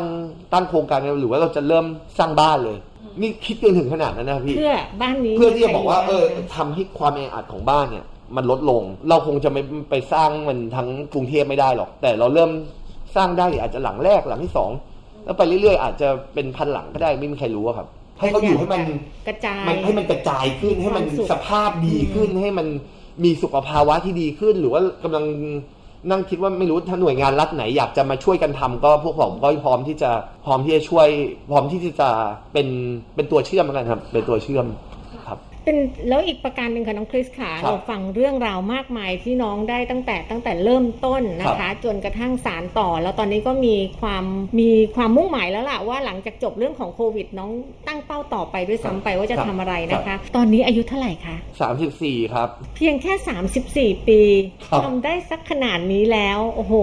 [0.52, 1.86] ตั้งโครงการกันหรือว่าเราจะเริ่ม
[2.18, 2.76] สร้างบ้านเลย
[3.20, 8.04] นี่คิดกันถึงขนาดนั้นนะครับพี่ เพื่อบ้านนี้เพื่อที่จะบอกว่าเออใครยู่บ้นทำให้ความแออัดของบ้านเนี่ย
[8.36, 12.50] มันลดลง เราคงจะไม่ไปสร้างมันทั้งกรุงเทพไม่ได้หรอก แต่เราเริ่ม
[13.16, 14.70] สร้างได้อาจจะหลังแรกหลังที่สอง
[15.24, 17.86] แล้วไปเรื่อยๆ อาจจะเป็นพันหลังก็ได้ไม่มีใครรู้อะครับ
[18.18, 18.82] ให้เขาอยู่ให้มัน
[19.28, 22.66] กระจายมันให้มันกระจายขึ้นให้มันความสุขสภาพดีขึ้นให้มัน
[23.24, 25.24] มีสุขภาวะที่ดีขึ้น หรือว่ากำลัง
[26.10, 30.10] นั่งคิดว่าไม่รู้ถ้าหน่วยงานรัฐไหนอยากจะมาช่วยกันทำก็พวกผมก็พร้อมที่จะ
[30.44, 31.08] พร้อมที่จะช่วย
[31.50, 32.08] พร้อมที่จะ
[32.52, 32.68] เป็น
[33.14, 34.95] เป็นตัวเชื่อมกันครับ เป็นตัวเชื่อมครับ
[35.66, 44.24] เป็นแล้วอีกประการหนึ่งค่ะน้องคริสขาครับเราฟังเรื่องราวมากมายที่น้องได้ตั้งแต่ตั้งแต่เริ่มต้นนะครัคะบจนกระทั่งสารต่อ แล้วตอนนี้ก็มีความ
[44.60, 47.50] มีความมุ่งหมายแล้วล่ะว่าหลังจากจบเรื่องของโควิด น้อง
[47.86, 53.12] ตั้งเป้าต่อไปด้วยซ้ำไปว่าจะทำอะไรนะคะ ตอนนี้อายุเท่าไหร่คะสามสิบสี่ครับ เพียงแค่
[53.96, 54.20] 34 ปี
[54.66, 56.74] ครับทำได้สักขนาดนี้แล้วโอ้โห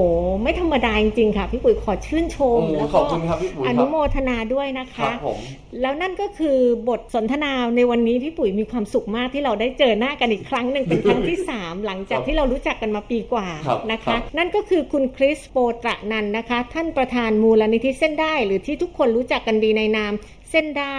[0.44, 5.40] ไม่ธรรมดาจริงๆค่ะ พี่ปุ๋ยขอชื่นชมโอ้แล้วขก็อบคุณครับพี่ปุ๋ยอคนุรับโมทนาด้วยนะครัคะบผม
[5.82, 6.58] แล้วนั่นก็คือ
[6.90, 20.14] บทสนทนาในวันนี้พี่ปุ๋ยมีความสุขมากที่เราได้เจอหน้ากันอีกครั้งหนึ่งเป็นครั้งที่ 3 หลังจากที่เรารู้จักกันมาปีกว่าครับนะครัคะบนั่นก็คือคุณคริสโปตระนันท์นะคะ ท่านประธานมูลนิธิเส้นได้ หรือที่ทุกคนรู้จักกันดีในนาม
[20.52, 20.98] เส้นได้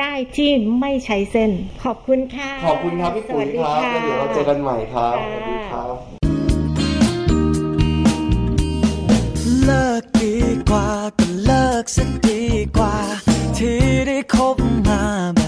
[0.00, 0.50] ได้ที่
[0.80, 1.50] ไม่ใช้เส้น
[1.84, 5.94] ขอบคุณค่ะขอบคุณครับพี่ปุ๋ยสวัสดีครับค่ะแล้วเดี๋ยวเราเจอกันใหม่ครับค่ะสวัสดีครับ
[9.64, 10.36] เลิกดี
[10.70, 10.88] กว่า
[11.18, 12.42] ก็เลิกสักดี
[12.78, 12.96] กว่า
[13.58, 14.56] ที่ได้คบ
[14.88, 15.02] มา
[15.34, 15.40] แบ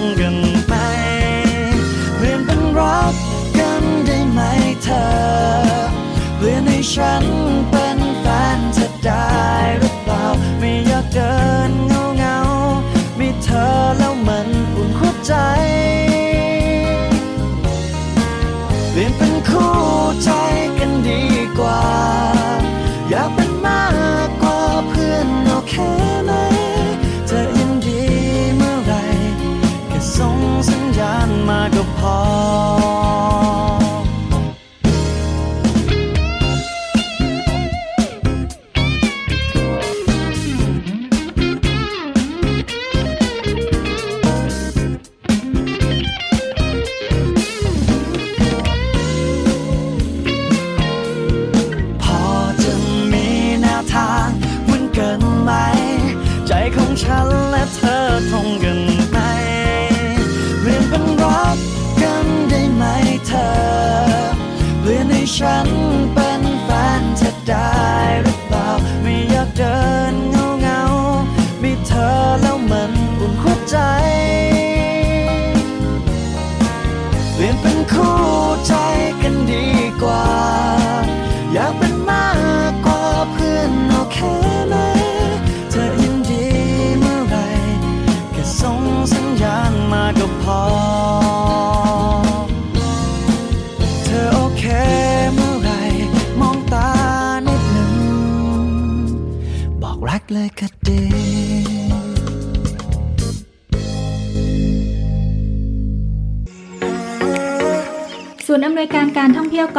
[0.00, 0.36] งกัน
[0.66, 0.74] ไหม
[2.16, 3.14] เปลี่ยนเป็นรัก
[3.58, 4.40] กันได้ไหม
[4.82, 5.04] เธอ
[6.36, 7.24] เปลี่ยนให้ฉัน
[7.70, 8.24] เป็นแฟ
[8.56, 9.30] นเธอได้
[9.78, 10.24] หรือเปล่า
[10.58, 11.34] ไม่อยากเดิ
[11.68, 12.38] นเงาเงา
[13.18, 13.66] มีเธอ
[13.98, 15.34] แล้วมันอุ่นหัวใจ
[18.90, 19.72] เปลี่ยนเป็นคู่
[20.24, 20.30] ใจ
[20.78, 21.22] กันดี
[21.58, 21.82] กว่า
[23.10, 23.39] อยาก
[32.02, 32.39] ม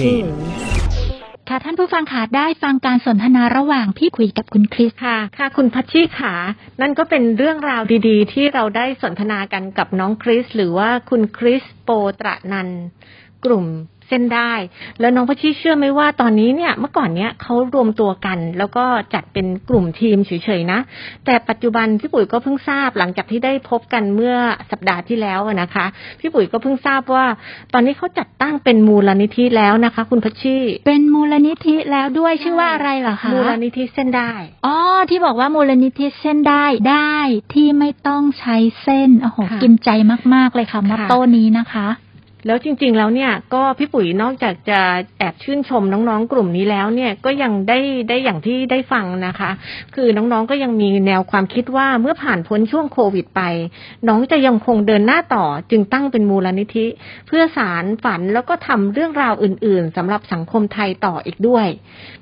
[0.00, 0.60] for Teens
[1.48, 6.34] ค่ะท่านผู้ฟังค่ะได้ฟังการสนทนาระหว่างพี่คุยกับคุณคริสค่ะ ค่ะคุณพัชชีขา
[6.80, 11.90] นั่นก็เป็นเรื่องราวดีๆ ที่เราได้สนทนากันกับน้องคริส หรือว่าคุณคริสโป
[12.20, 12.82] ตระนันท์
[13.44, 13.66] กลุ่ม
[14.10, 14.52] เส้นได้
[15.00, 18.84] แล้วน้องพัชชีเชื่อไหมว่าตอนนี้เนี่ยเมื่อก่อนเนี้ยเขารวมตัวกัน แล้วก็
[19.14, 20.78] จัดเป็นกลุ่มทีมเฉยๆนะ
[21.24, 24.34] แต่ปัจจุบันพี่ปุ๋ยก็เพิ่งทราบหลังจากที่ได้พบกันเมื่อ
[24.70, 25.86] สัปดาห์ที่แล้วอะนะคะ
[26.20, 27.26] พี่ปุ๋ยก็เพิ่งทราบว่า
[27.72, 34.32] ตอนนี้เขาจัดตั้งเป็นมูลนิธิแล้วนะคะ คุณพัชชีเป็นมูลนิธิแล้วด้วยชื่อว่าอะไรเหรอคะมูลนิธิเส้นได้
[34.66, 34.76] อ๋อ
[35.10, 37.18] ที่บอกว่ามูลนิธิเส้นได้ได้
[37.54, 39.90] ที่ไม่ต้องใช้เส้นโอ้โหค่ะกินใจ
[40.34, 41.88] มาก ๆ เลยค่ะมอตโต้นี้นะคะ
[42.46, 44.80] แล้วจริง ๆ แล้วเนี่ยก็พี่ปุ๋ยนอกจากจะ
[45.18, 47.78] แอบชื่นชมน้องๆกลุ่มนี้แล้วเนี่ยก็ยังได้
[48.08, 49.50] ได้อย่างที่ได้ฟังนะคะ
[49.94, 53.40] คือน้องๆก็ยังมีแนวความคิดว่าเมื่อผ่านพ้นช่วงโควิดไป
[54.08, 56.86] น้องจะยังคงเดินหน้าต่อจึงตั้งเป็นมูลนิธิ
[57.26, 61.68] เพื่อสารฝันแล้วก็ทำเรื่องราวอื่น ๆสำหรับสังคมไทยต่ออีกด้วย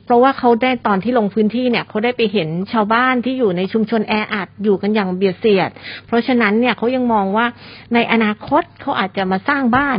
[0.04, 5.70] เพราะว่าเขาได้ตอนที่ลงพื้นที่เนี่ยเขาได้ไปเห็นชาวบ้านที่อยู่ในชุมชนแออัดอยู่กันอย่างเบียดเสียด
[6.06, 7.46] เพราะฉะนั้นเนี่ยเขายังมองว่า
[7.94, 9.98] ในอนาคตเขาอาจจะมาสร้างบ้าน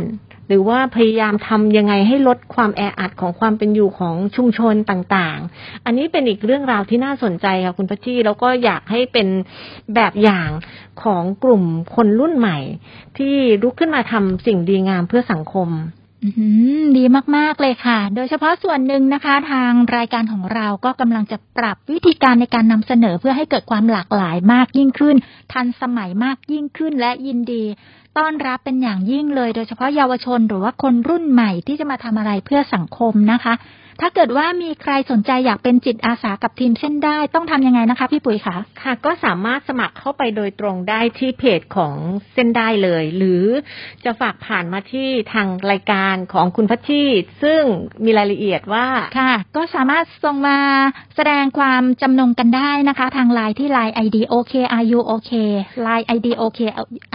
[0.50, 9.28] หรือว่าพยายามทำยังไงให้ลดความแออัดของความเป็นอยู่ของชุมชนต่างๆ อันนี้เป็นอีกเรื่องราวที่น่าสนใจค่ะคุณพัชชีแล้วก็อยากให้เป็น
[9.94, 10.48] แบบอย่าง
[11.02, 11.62] ของกลุ่ม
[11.94, 12.58] คนรุ่นใหม่
[13.18, 15.68] ที่ลุกขึ้นมาทำสิ่งดีงามเพื่อสังคม
[16.96, 17.04] ดี
[17.36, 25.16] มาก ๆ เลยค่ะ โดยเฉพาะส่วนหนึ่งนะคะ ทางรายการของเราก็กำลังจะปรับวิธีการในการนำเสนอเพื่อให้เกิดความหลากหลายมากยิ่งขึ้น
[25.52, 27.64] ทันสมัยมากยิ่งขึ้นและยินดี
[28.18, 33.54] ต้อนรับเป็นอย่างยิ่งเลย โดยเฉพาะเยาวชนหรือว่าคนรุ่นใหม่ที่จะมาทำอะไรเพื่อสังคมนะคะ
[34.02, 41.94] ถ้าเกิดว่ามีใครสนใจอยากเป็นจิตอาสากับทีมเส้นได้ ต้องทำยังไงนะคะ พี่ปุ๋ยคะค่ะ ก็สามารถสมัครเข้าไปโดยตรงได้ที่เพจของ
[42.34, 43.44] เส้นได้เลย หรือ
[44.04, 47.04] จะฝากผ่านมาที่ทางรายการของคุณพัชชี
[47.42, 47.62] ซึ่ง
[48.04, 48.86] มีรายละเอียดว่า
[49.18, 50.58] ค่ะ ก็สามารถส่งมา
[51.16, 55.32] แสดงความจำนงกันได้นะคะ ทางไลน์ที่ Line ID OK Are You OK
[55.86, 56.60] Line ID OK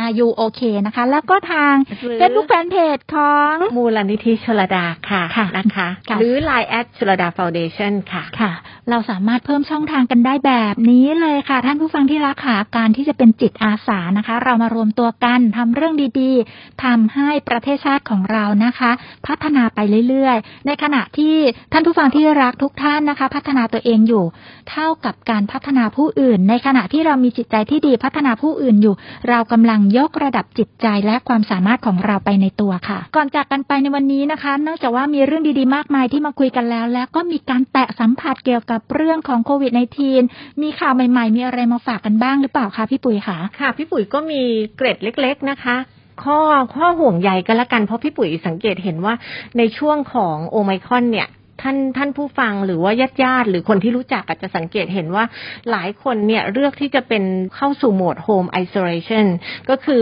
[0.03, 8.51] Are You OK นะคะ แล้วก็ทางหรือ Facebook Fanpage ของมูลนิธิชลดาค่ะค่ะนะคะค่ะหรือ Line แอดชลดาฟาวเดชันค่ะค่ะ
[8.89, 18.91] เราสามารถเพิ่มช่องทางกันได้แบบนี้เลยค่ะ ท่านผู้ฟังที่รักค่ะการที่จะเป็นจิตอาสานะคะ เรามารวมตัวกันทำเรื่องดีๆทำให้ประเทศชาติของเรานะคะ
[19.27, 21.35] พัฒนาไปเรื่อยๆ ในขณะที่
[21.71, 24.25] ท่านผู้ฟังที่รักทุกท่านนะคะ พัฒนาตัวเองอยู่
[24.69, 28.95] เท่ากับการพัฒนาผู้อื่น ในขณะที่เรามีจิตใจที่ดีพัฒนาผู้อื่นอยู่
[29.29, 39.71] เรากำลังยกระดับจิตใจและความสามารถของเราไปในตัวค่ะ ก่อนจากกันไปในวันนี้นะคะนอกจากว่ามีเรื่องดีๆ มากมายที่มาคุยกันแล้ว แล้วก็มีการแตะสัมผัสเกี่ยวกับเรื่องของโควิด
[40.17, 44.41] -19 มีข่าวใหม่ๆ มีอะไรมาฝากกันบ้างหรือเปล่าคะพี่ปุ๋ยคะค่ะ พี่ปุ๋ยก็มี
[44.77, 45.75] เกร็ดเล็ก ๆ นะคะ
[46.23, 46.39] ข้อ
[46.75, 49.13] ข้อห่วงใยกันละกันเพราะพี่ปุ๋ยสังเกตเห็นว่า
[49.57, 51.27] ในช่วงของโอไมคอนเนี่ย
[51.61, 55.23] ท่านท่านผู้ฟังหรือว่าญาติญาติหรือคนที่รู้จักอาจจะสังเกตเห็นว่า
[55.71, 57.23] หลายคนเนี่ยเลือกที่จะเป็น
[57.55, 59.25] เข้าสู่โหมด home isolation
[59.69, 60.01] ก็คือ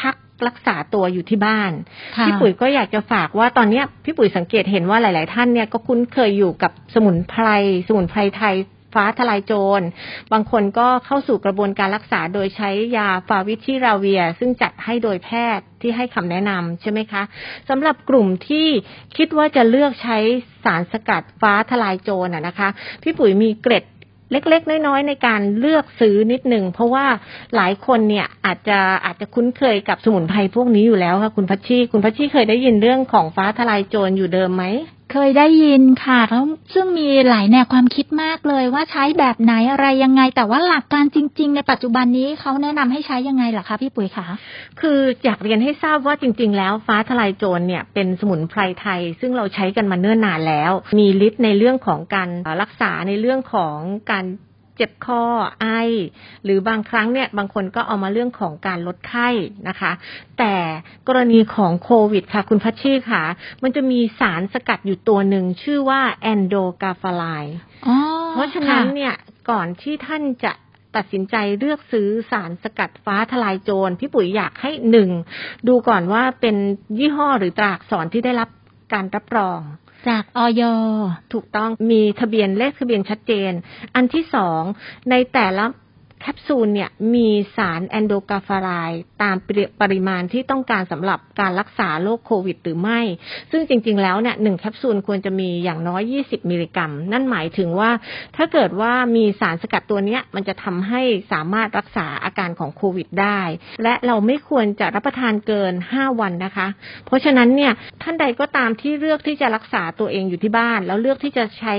[0.00, 0.14] พัก
[0.48, 1.72] รักษาตัวอยู่ที่บ้าน
[2.16, 7.44] ค่ะพี่ปุ๋ยก็อยากจะฝากว่าตอนเนี้ยพี่ปุ๋ยสังเกตเห็นว่าหลาย ๆ ท่านเนี่ยก็คุ้นเคยอยู่กับสมุนไพร
[7.88, 8.56] สมุนไพรไทย
[9.00, 9.82] ฟ้าทลายโจร
[10.32, 17.22] บางคนก็เข้าสู่กระบวนการรักษาโดยใช้ยาฟาวิทิราเวีย ซึ่งจัดให้โดยแพทย์ที่ให้คำแนะนำใช่ไหมคะ
[17.68, 18.68] สำหรับกลุ่มที่
[19.16, 20.18] คิดว่าจะเลือกใช้
[20.64, 22.68] สารสกัดฟ้าทลายโจรน่ะนะคะ
[23.02, 23.84] พี่ปุ๋ยมีเกร็ด
[24.34, 27.06] เล็กๆ น้อยๆ ในการเลือกซื้อนิดหนึ่งเพราะว่า
[27.56, 34.64] หลายคนเนี่ยอาจจะอาจจะคุ้นเคยกับสมุนไพรพวกนี้อยู่แล้วค่ะคุณพัชชีคุณพัชชีเคยได้ยินเรื่องของฟ้าทลายโจรอยู่เดิมไหม
[35.16, 36.44] เคยได้ยินค่ะแล้ว
[36.74, 44.26] ซึ่งมีหลายแนวความคิดมากเลยว่าใช้แบบไหนอะไรยังไง แต่ว่าหลักการจริง ๆ ในปัจจุบันนี้เขาแนะนำให้ใช้ยังไงหรอคะพี่ปุ๋ยคะ
[44.80, 52.28] คืออยากเรียนให้ทราบว่าจริง ๆ แล้วฟ้าทลายโจรเนี่ยเป็นสมุนไพรไทย ซึ่งเราใช้กันมาเนิ่นนานแล้ว มีฤทธิ์ในเรื่องของการ
[52.62, 53.76] รักษาในเรื่องของ
[54.10, 54.24] การ
[54.76, 55.22] เจ็บคอ
[55.60, 55.66] ไอ
[56.44, 59.28] หรือบางครั้งเนี่ยบางคนก็เอามาเรื่องของการลดไข้
[59.68, 59.92] นะคะ
[60.38, 60.54] แต่
[61.08, 63.22] กรณีของโควิดค่ะ คุณพัชชีค่ะ
[63.62, 67.24] มันจะมีสารสกัดอยู่ตัวหนึ่งชื่อว่าแอนโดกาฟาไล
[67.86, 67.96] อ๋อ
[68.30, 69.14] เพราะฉะนั้นค่เนี่ย
[69.50, 70.52] ก่อนที่ท่านจะ
[70.96, 75.10] ตัดสินใจเลือกซื้อสารสกัดฟ้าทลายโจรพี่ปุ๋ยอยากให้หนึ่ง
[75.68, 76.56] ดูก่อนว่าเป็น
[76.98, 78.48] ยี่ห้อหรือตราอักษรที่ได้รับ
[78.92, 79.60] การรับรอง
[80.08, 80.62] จากออย
[81.32, 83.52] ถูกต้องมีทะเบียนเลขทะเบียนชัดเจน
[83.94, 84.62] อันที่สอง
[85.10, 85.64] ในแต่ละ
[86.24, 93.00] แคปซูลเนี่ยมีสารแอนโดกาฟารด์ตามปริปริมาณที่ต้องการสำหรับการรักษาโรคโควิดหรือไม่
[93.50, 97.90] ซึ่งจริง ๆ แล้วเนี่ยหนึ่งแคปซูลควรจะมีอย่างน้อย 20 มิลลิกรัม นั่นหมายถึงว่า
[98.36, 101.00] ถ้าเกิดว่ามีสารสกัดตัวเนี้ยมันจะทำให้
[101.32, 103.40] สามารถรักษาอาการของโควิดได้
[103.82, 106.68] และเราไม่ควรจะรับประทานเกิน 5 วันนะคะ
[107.06, 107.72] เพราะฉะนั้นเนี่ย
[108.02, 111.74] ท่านใดก็ตามที่เลือกที่จะรักษาตัวเองอยู่ที่บ้าน แล้วเลือกที่จะใช้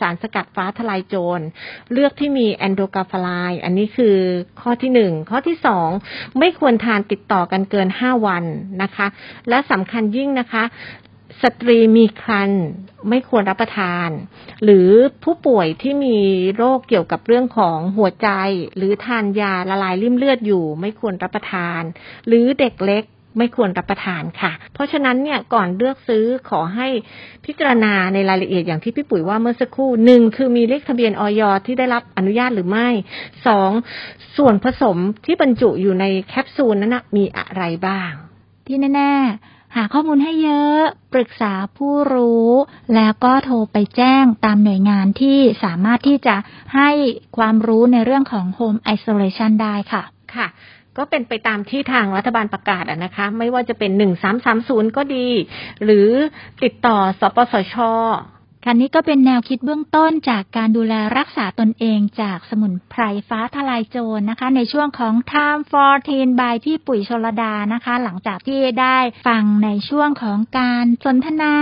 [0.00, 1.40] สารสกัดฟ้าทลายโจร
[1.92, 3.28] เลือกที่มีแอนโดกาฟาไล
[3.70, 4.16] อันนี้คือ
[4.60, 5.88] ข้อที่หนึ่งข้อที่สอง
[6.38, 8.44] ไม่ควรทานติดต่อกันเกินห้าวัน
[8.82, 9.06] นะคะ
[9.48, 10.62] และสำคัญยิ่งนะคะ
[11.42, 12.64] สตรีมีครรภ์
[13.08, 14.08] ไม่ควรรับประทาน
[14.64, 14.88] หรือ
[15.24, 16.18] ผู้ป่วยที่มี
[16.56, 18.28] โรคเกี่ยวกับเรื่องของหัวใจ
[18.76, 21.82] หรือทานยาละลายริ่มเลือดอยู่ ไม่ควรรับประทาน
[22.26, 23.04] หรือเด็กเล็ก
[23.38, 26.88] ไม่ควรรับประทานค่ะ เพราะฉะนั้นเนี่ยก่อนเลือกซื้อขอให้
[27.44, 32.88] พิจารณาในรายละเอียดอย่างที่พี่ปุ๋ยว่าเมื่อสักครู่หนึ่งคือมีเลขทะเบียนออยที่ได้รับอนุญาตหรือไม่
[33.46, 33.70] สอง
[34.36, 38.10] ส่วนผสมที่บรรจุอยู่ในแคปซูลนั้นนะมีอะไรบ้าง
[38.66, 42.50] ที่แน่ๆหาข้อมูลให้เยอะ ปรึกษาผู้รู้
[42.94, 46.36] แล้วก็โทรไปแจ้งตามหน่วยงานที่สามารถที่จะ
[46.76, 46.90] ให้
[47.36, 50.02] ความรู้ในเรื่องของ Home Isolation ได้ค่ะ
[50.34, 50.46] ค่ะ
[50.98, 55.28] ก็เป็นไปตามที่ทางรัฐบาลประกาศนะคะ ไม่ว่าจะเป็นหนึ่งสามสามศูนย์ก็ดี
[55.84, 56.08] หรือ
[56.62, 57.76] ติดต่อสปสช
[58.64, 68.98] คันนี้ก็เป็นแนวคิดเบื้องต้นจากการดูแลรักษาตนเองจากสมุนไพรฟ้าทลายโจรนะคะ ในช่วงของ Time for Teen by พี่ปุ๋ยชลดานะคะ หลังจากที่ได้
[69.28, 71.54] ฟังในช่วงของการสนทนา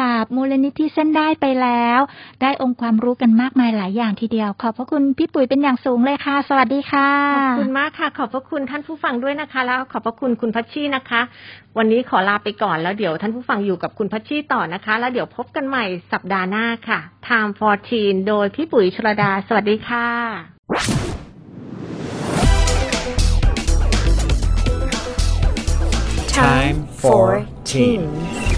[0.00, 2.00] กับมูลนิธิเส้นได้ไปแล้ว
[2.42, 11.20] ได้องค์ความรู้กันมากมายหลายอย่างทีเดียว ขอบพระคุณพี่ปุ๋ยเป็นอย่างสูงเลยค่ะ สวัสดีค่ะ ขอบคุณมากค่ะ ขอบพระคุณท่านผู้ฟังด้วยนะคะ แล้วขอบพระคุณคุณพัชชีนะคะ
[11.78, 20.08] วันนี้ขอลาไปก่อนแล้วเดี๋ยวท่านผู้ฟังอยู่กับคุณพัชชีต่อนะคะ แล้วเดี๋ยวพบกันใหม่สัปดาห์ห์หน้าค่ะ Time for Teen โดยพี่ปุ๋ยชลดา สวัสดีค่ะ
[26.40, 27.26] Time for
[27.70, 28.49] Teens.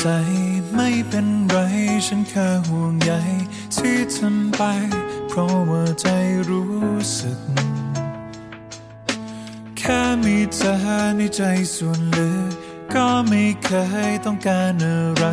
[0.00, 0.08] ใจ
[0.76, 1.56] ไม่เป็นไร
[2.06, 3.12] ฉันแค่ห่วงใย
[3.74, 4.62] ที่ทำไป
[5.28, 6.06] เพราะว่าใจ
[6.48, 7.40] รู้สึก
[9.78, 10.74] แค่มีเธอ
[11.16, 11.42] ในใจ
[11.74, 12.52] ส่วนลึก
[12.94, 13.70] ก็ไม่เค
[14.08, 15.24] ยต้องการอะไร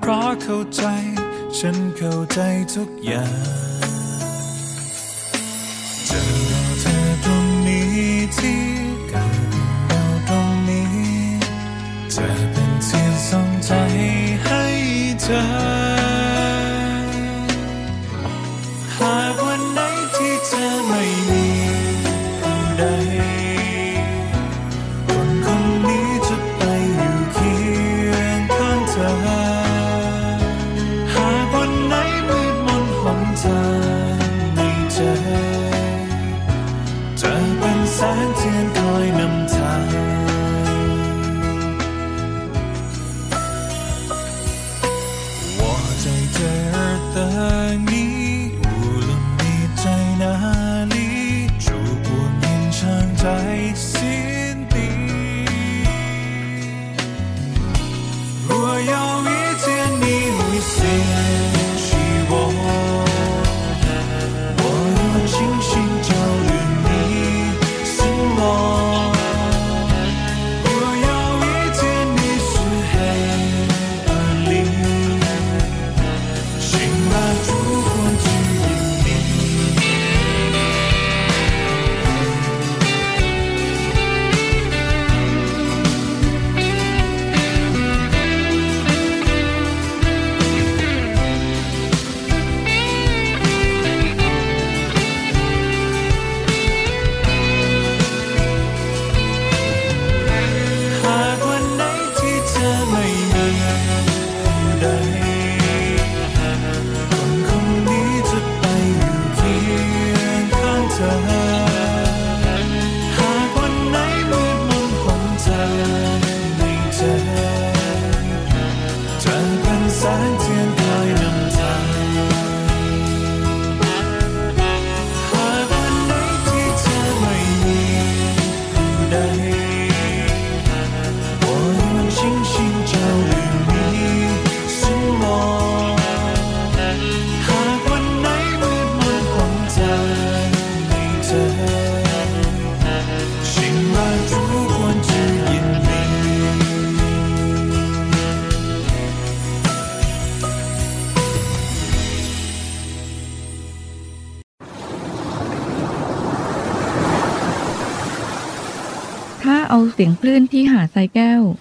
[0.00, 0.82] เพราะเข้าใจ
[1.58, 2.38] ฉันเข้าใจ
[2.74, 3.26] ทุกอย่า
[3.66, 3.67] ง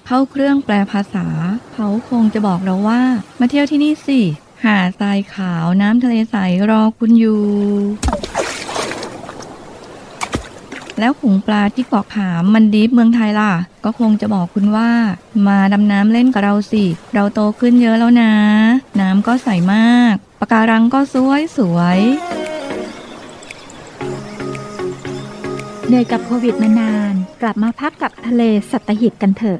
[0.09, 1.27] เข้าเครื่องแปลภาษา
[1.73, 3.01] เขาคงจะบอกเราว่า
[3.39, 4.19] มาเที่ยวที่นี่สิ
[4.65, 6.35] หาดทรายขาวน้ำทะเลใส
[6.69, 7.41] รอคุณอยู่
[10.99, 13.53] แล้วขุงปลาที่เกาะขามมันดีฟเมืองไทยล่ะ
[13.85, 14.91] ก็คงจะบอกคุณว่า
[15.47, 16.83] มาดำน้ำเล่นกับเราสิ
[17.13, 18.33] เราโตขึ้นเยอะแล้วนะ
[19.01, 21.99] น้ำก็ใสมากปะการังก็สวยสวย
[25.87, 28.41] เหนื่อยกับโควิดมานาน กลับมาพักกับทะเล
[28.71, 29.59] สัตหิบกันเถอะ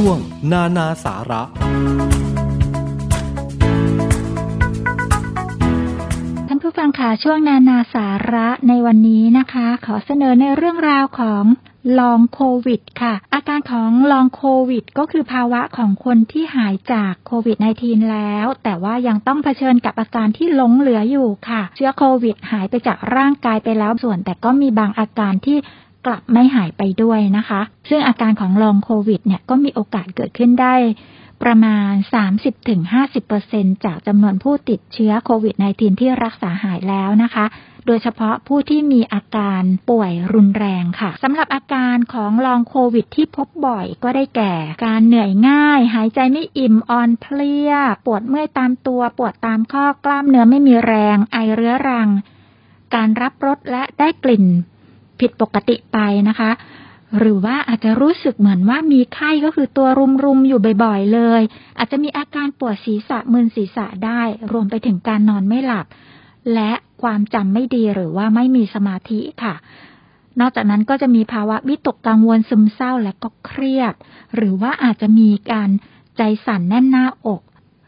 [0.00, 0.20] ช่วง
[0.52, 1.42] นานาสาระ
[6.48, 11.44] ท่านผู้ฟังค่ะช่วงนานาสาระในวันนี้นะคะ ขอเสนอในเรื่องราวของ
[11.98, 25.58] ลองโควิดค่ะ อาการของลองโควิด ก็คือภาวะของคนที่หายจากโควิด -19 แล้ว แต่ว่ายังต้องเผชิญกับอาการที่หลงเหลืออยู่ค่ะ เชื้อโควิด หายไปจากร่างกายไปแล้วส่วน แต่ก็มีบางอาการที่
[26.06, 30.74] กลับไม่หายไปด้วยนะคะ ซึ่งอาการของลองโควิดเนี่ยก็มีโอกาสเกิดขึ้นได้
[31.42, 31.92] ประมาณ
[33.08, 37.46] 30-50%จากจำนวนผู้ติดเชื้อโควิด -19 ที่รักษาหายแล้วนะคะ
[37.86, 47.72] โดยเฉพาะผู้ที่มีอาการป่วยรุนแรงค่ะ สำหรับอาการของลองโควิดที่พบบ่อยก็ได้แก่ การเหนื่อยง่าย หายใจไม่อิ่ม อ่อนเพลีย
[48.06, 52.08] ปวดเมื่อยตามตัว ปวดตามข้อกล้ามเนื้อไม่มีแรง ไอเรื้อรัง
[52.94, 54.46] การรับรสและได้กลิ่น
[55.20, 55.98] ผิดปกติไป
[56.28, 56.50] นะคะ
[57.18, 59.88] หรือว่าอาจจะรู้สึกเหมือนว่ามีไข้ก็คือตัว
[60.24, 61.42] รุมๆอยู่บ่อยๆเลย
[61.78, 65.86] อาจจะมีอาการปวดศีรษะมึนศีรษะได้ รวมไปถึงการนอนไม่หลับ
[66.54, 69.54] และความจำไม่ดีหรือว่าไม่มีสมาธิค่ะ
[70.40, 73.94] นอกจากนั้นก็จะมีภาวะวิตกกังวลซึมเศร้าและก็เครียด
[74.34, 75.70] หรือว่าอาจจะมีการ
[76.16, 77.40] ใจสั่นแน่นหน้าอก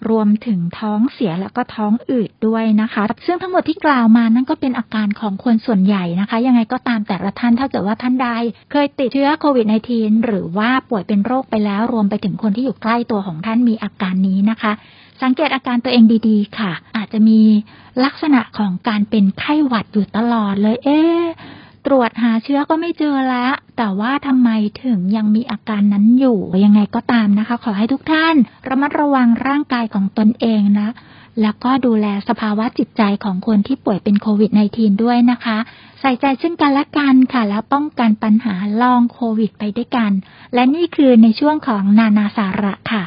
[0.08, 8.28] รวมถึงท้องเสียแล้วก็ท้องอืดด้วยนะคะ ซึ่งทั้งหมดที่กล่าวมานั่นก็เป็นอาการของคนส่วนใหญ่นะคะ ยังไงก็ตามแต่ละท่านถ้าเกิดว่าท่านใด
[8.72, 14.72] เคยติดเชื้อโควิด -19 หรือว่าป่วยเป็นโรคไปแล้วรวมไปถึงคนที่อยู่ใกล้ตัวของท่านมีอาการนี้นะคะ
[15.22, 17.40] สังเกตอาการตัวเองดีๆ ค่ะ อาจจะมี
[18.04, 21.24] ลักษณะของการเป็นไข้หวัดอยู่ตลอดเลย เอ๊ะ
[21.86, 24.50] ตรวจหาเชื้อก็ไม่เจอแล้ว แต่ว่าทำไม
[24.84, 28.34] ถึงยังมีอาการนั้นอยู่ ยังไงก็ตามนะคะ ขอให้ทุกท่าน
[28.68, 30.88] ระมัดระวังร่างกายของตนเองนะ
[31.42, 35.58] แล้วก็ดูแลสภาวะจิตใจของคนที่ป่วยเป็นโควิด -19 ด้วยนะคะ
[36.00, 40.10] ใส่ใจซึ่งกันและกันค่ะ แล้วป้องกันปัญหาลองโควิด ไปด้วยกัน
[40.54, 43.02] และนี่คือในช่วงของนานาสาระค่ะ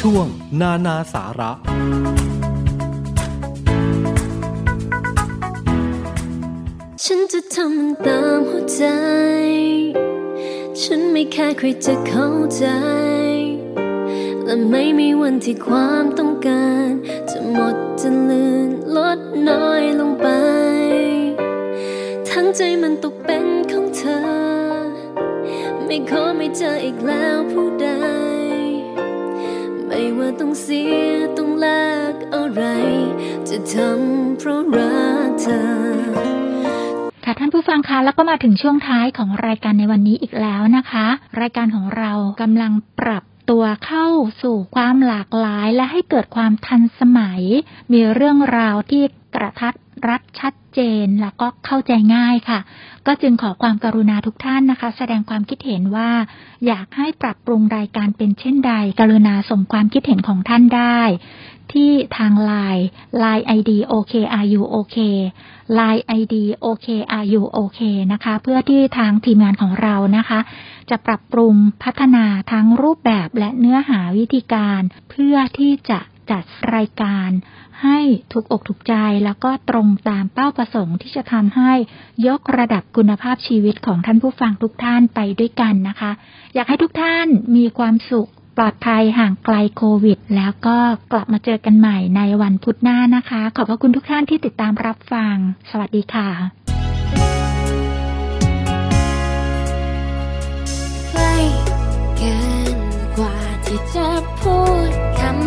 [0.00, 0.26] ช่วง
[0.60, 1.52] นานาสาระ
[7.04, 8.84] ฉันจะทำมันตามหัวใจ
[10.82, 12.66] ฉันไม่แค่ใครจะเข้าใจ
[14.44, 16.90] และไม่มีวันที่ความต้องการ
[17.30, 19.18] จะหมดจะลืนลด
[19.48, 20.28] น้อยลงไป
[22.28, 24.20] ทั้งใจมันตกเป็นของเธอ
[25.86, 27.88] ไม่ขอไม่เจออีกแล้วผู้ใด
[29.86, 31.66] ไม่ว่าต้องเสียต้องแล
[32.12, 32.62] กอะไร
[33.48, 35.64] จะทำเพราะรักเธอ
[37.28, 41.06] ค่ะท่านผู้ฟังคะแล้วก็มาถึงช่วงท้ายของรายการในวันนี้อีกแล้วนะคะ
[41.40, 44.06] รายการของเรากำลังปรับตัวเข้า
[44.42, 47.42] สู่ความหลากหลายและให้เกิดความทันสมัย
[47.92, 49.02] มีเรื่องราวที่
[49.34, 49.74] กระทัด
[50.08, 52.60] รัดชัดเจนแล้วก็เข้าใจง่ายค่ะ
[53.06, 56.10] ก็จึงขอความกรุณาทุกท่านนะคะ แสดงความคิดเห็นว่า
[56.66, 61.00] อยากให้ปรับปรุงรายการเป็นเช่นใด กรุณาส่งความคิดเห็นของท่านได้
[61.72, 62.84] ที่ทาง Line
[63.22, 64.96] Line ID OK Are You OK
[65.78, 66.86] Line ID OK
[67.16, 67.80] Are You OK
[68.12, 70.40] นะคะ เพื่อที่ทางทีมงานของเรานะคะ
[70.90, 76.00] จะปรับปรุงพัฒนาทั้งรูปแบบและเนื้อหาวิธีการ เพื่อที่จะ
[76.30, 76.44] จัด
[76.74, 77.30] รายการ
[77.82, 77.98] ให้
[78.32, 78.94] ถูกอกถูกใจ
[79.24, 81.72] แล้วก็ตรงตามเป้าประสงค์ที่จะทำให้
[82.26, 86.10] ยกระดับคุณภาพชีวิตของท่านผู้ฟังทุกท่านไปด้วยกันนะคะ
[86.54, 90.78] อยากให้ทุกท่านมีความสุข ปลอดภัยห่างไกลโควิด แล้วก็
[91.12, 95.34] กลับมาเจอกันใหม่ในวันพุธหน้านะคะ ขอบพระคุณทุกท่านที่ติดตามรับฟัง
[95.70, 96.30] สวัสดีค่ะ
[101.10, 101.36] ใกล้
[102.18, 102.38] เกิ
[102.76, 102.78] น
[103.16, 103.36] กว่า
[103.66, 104.08] ที่จะ
[104.40, 104.90] พูด
[105.20, 105.45] คำ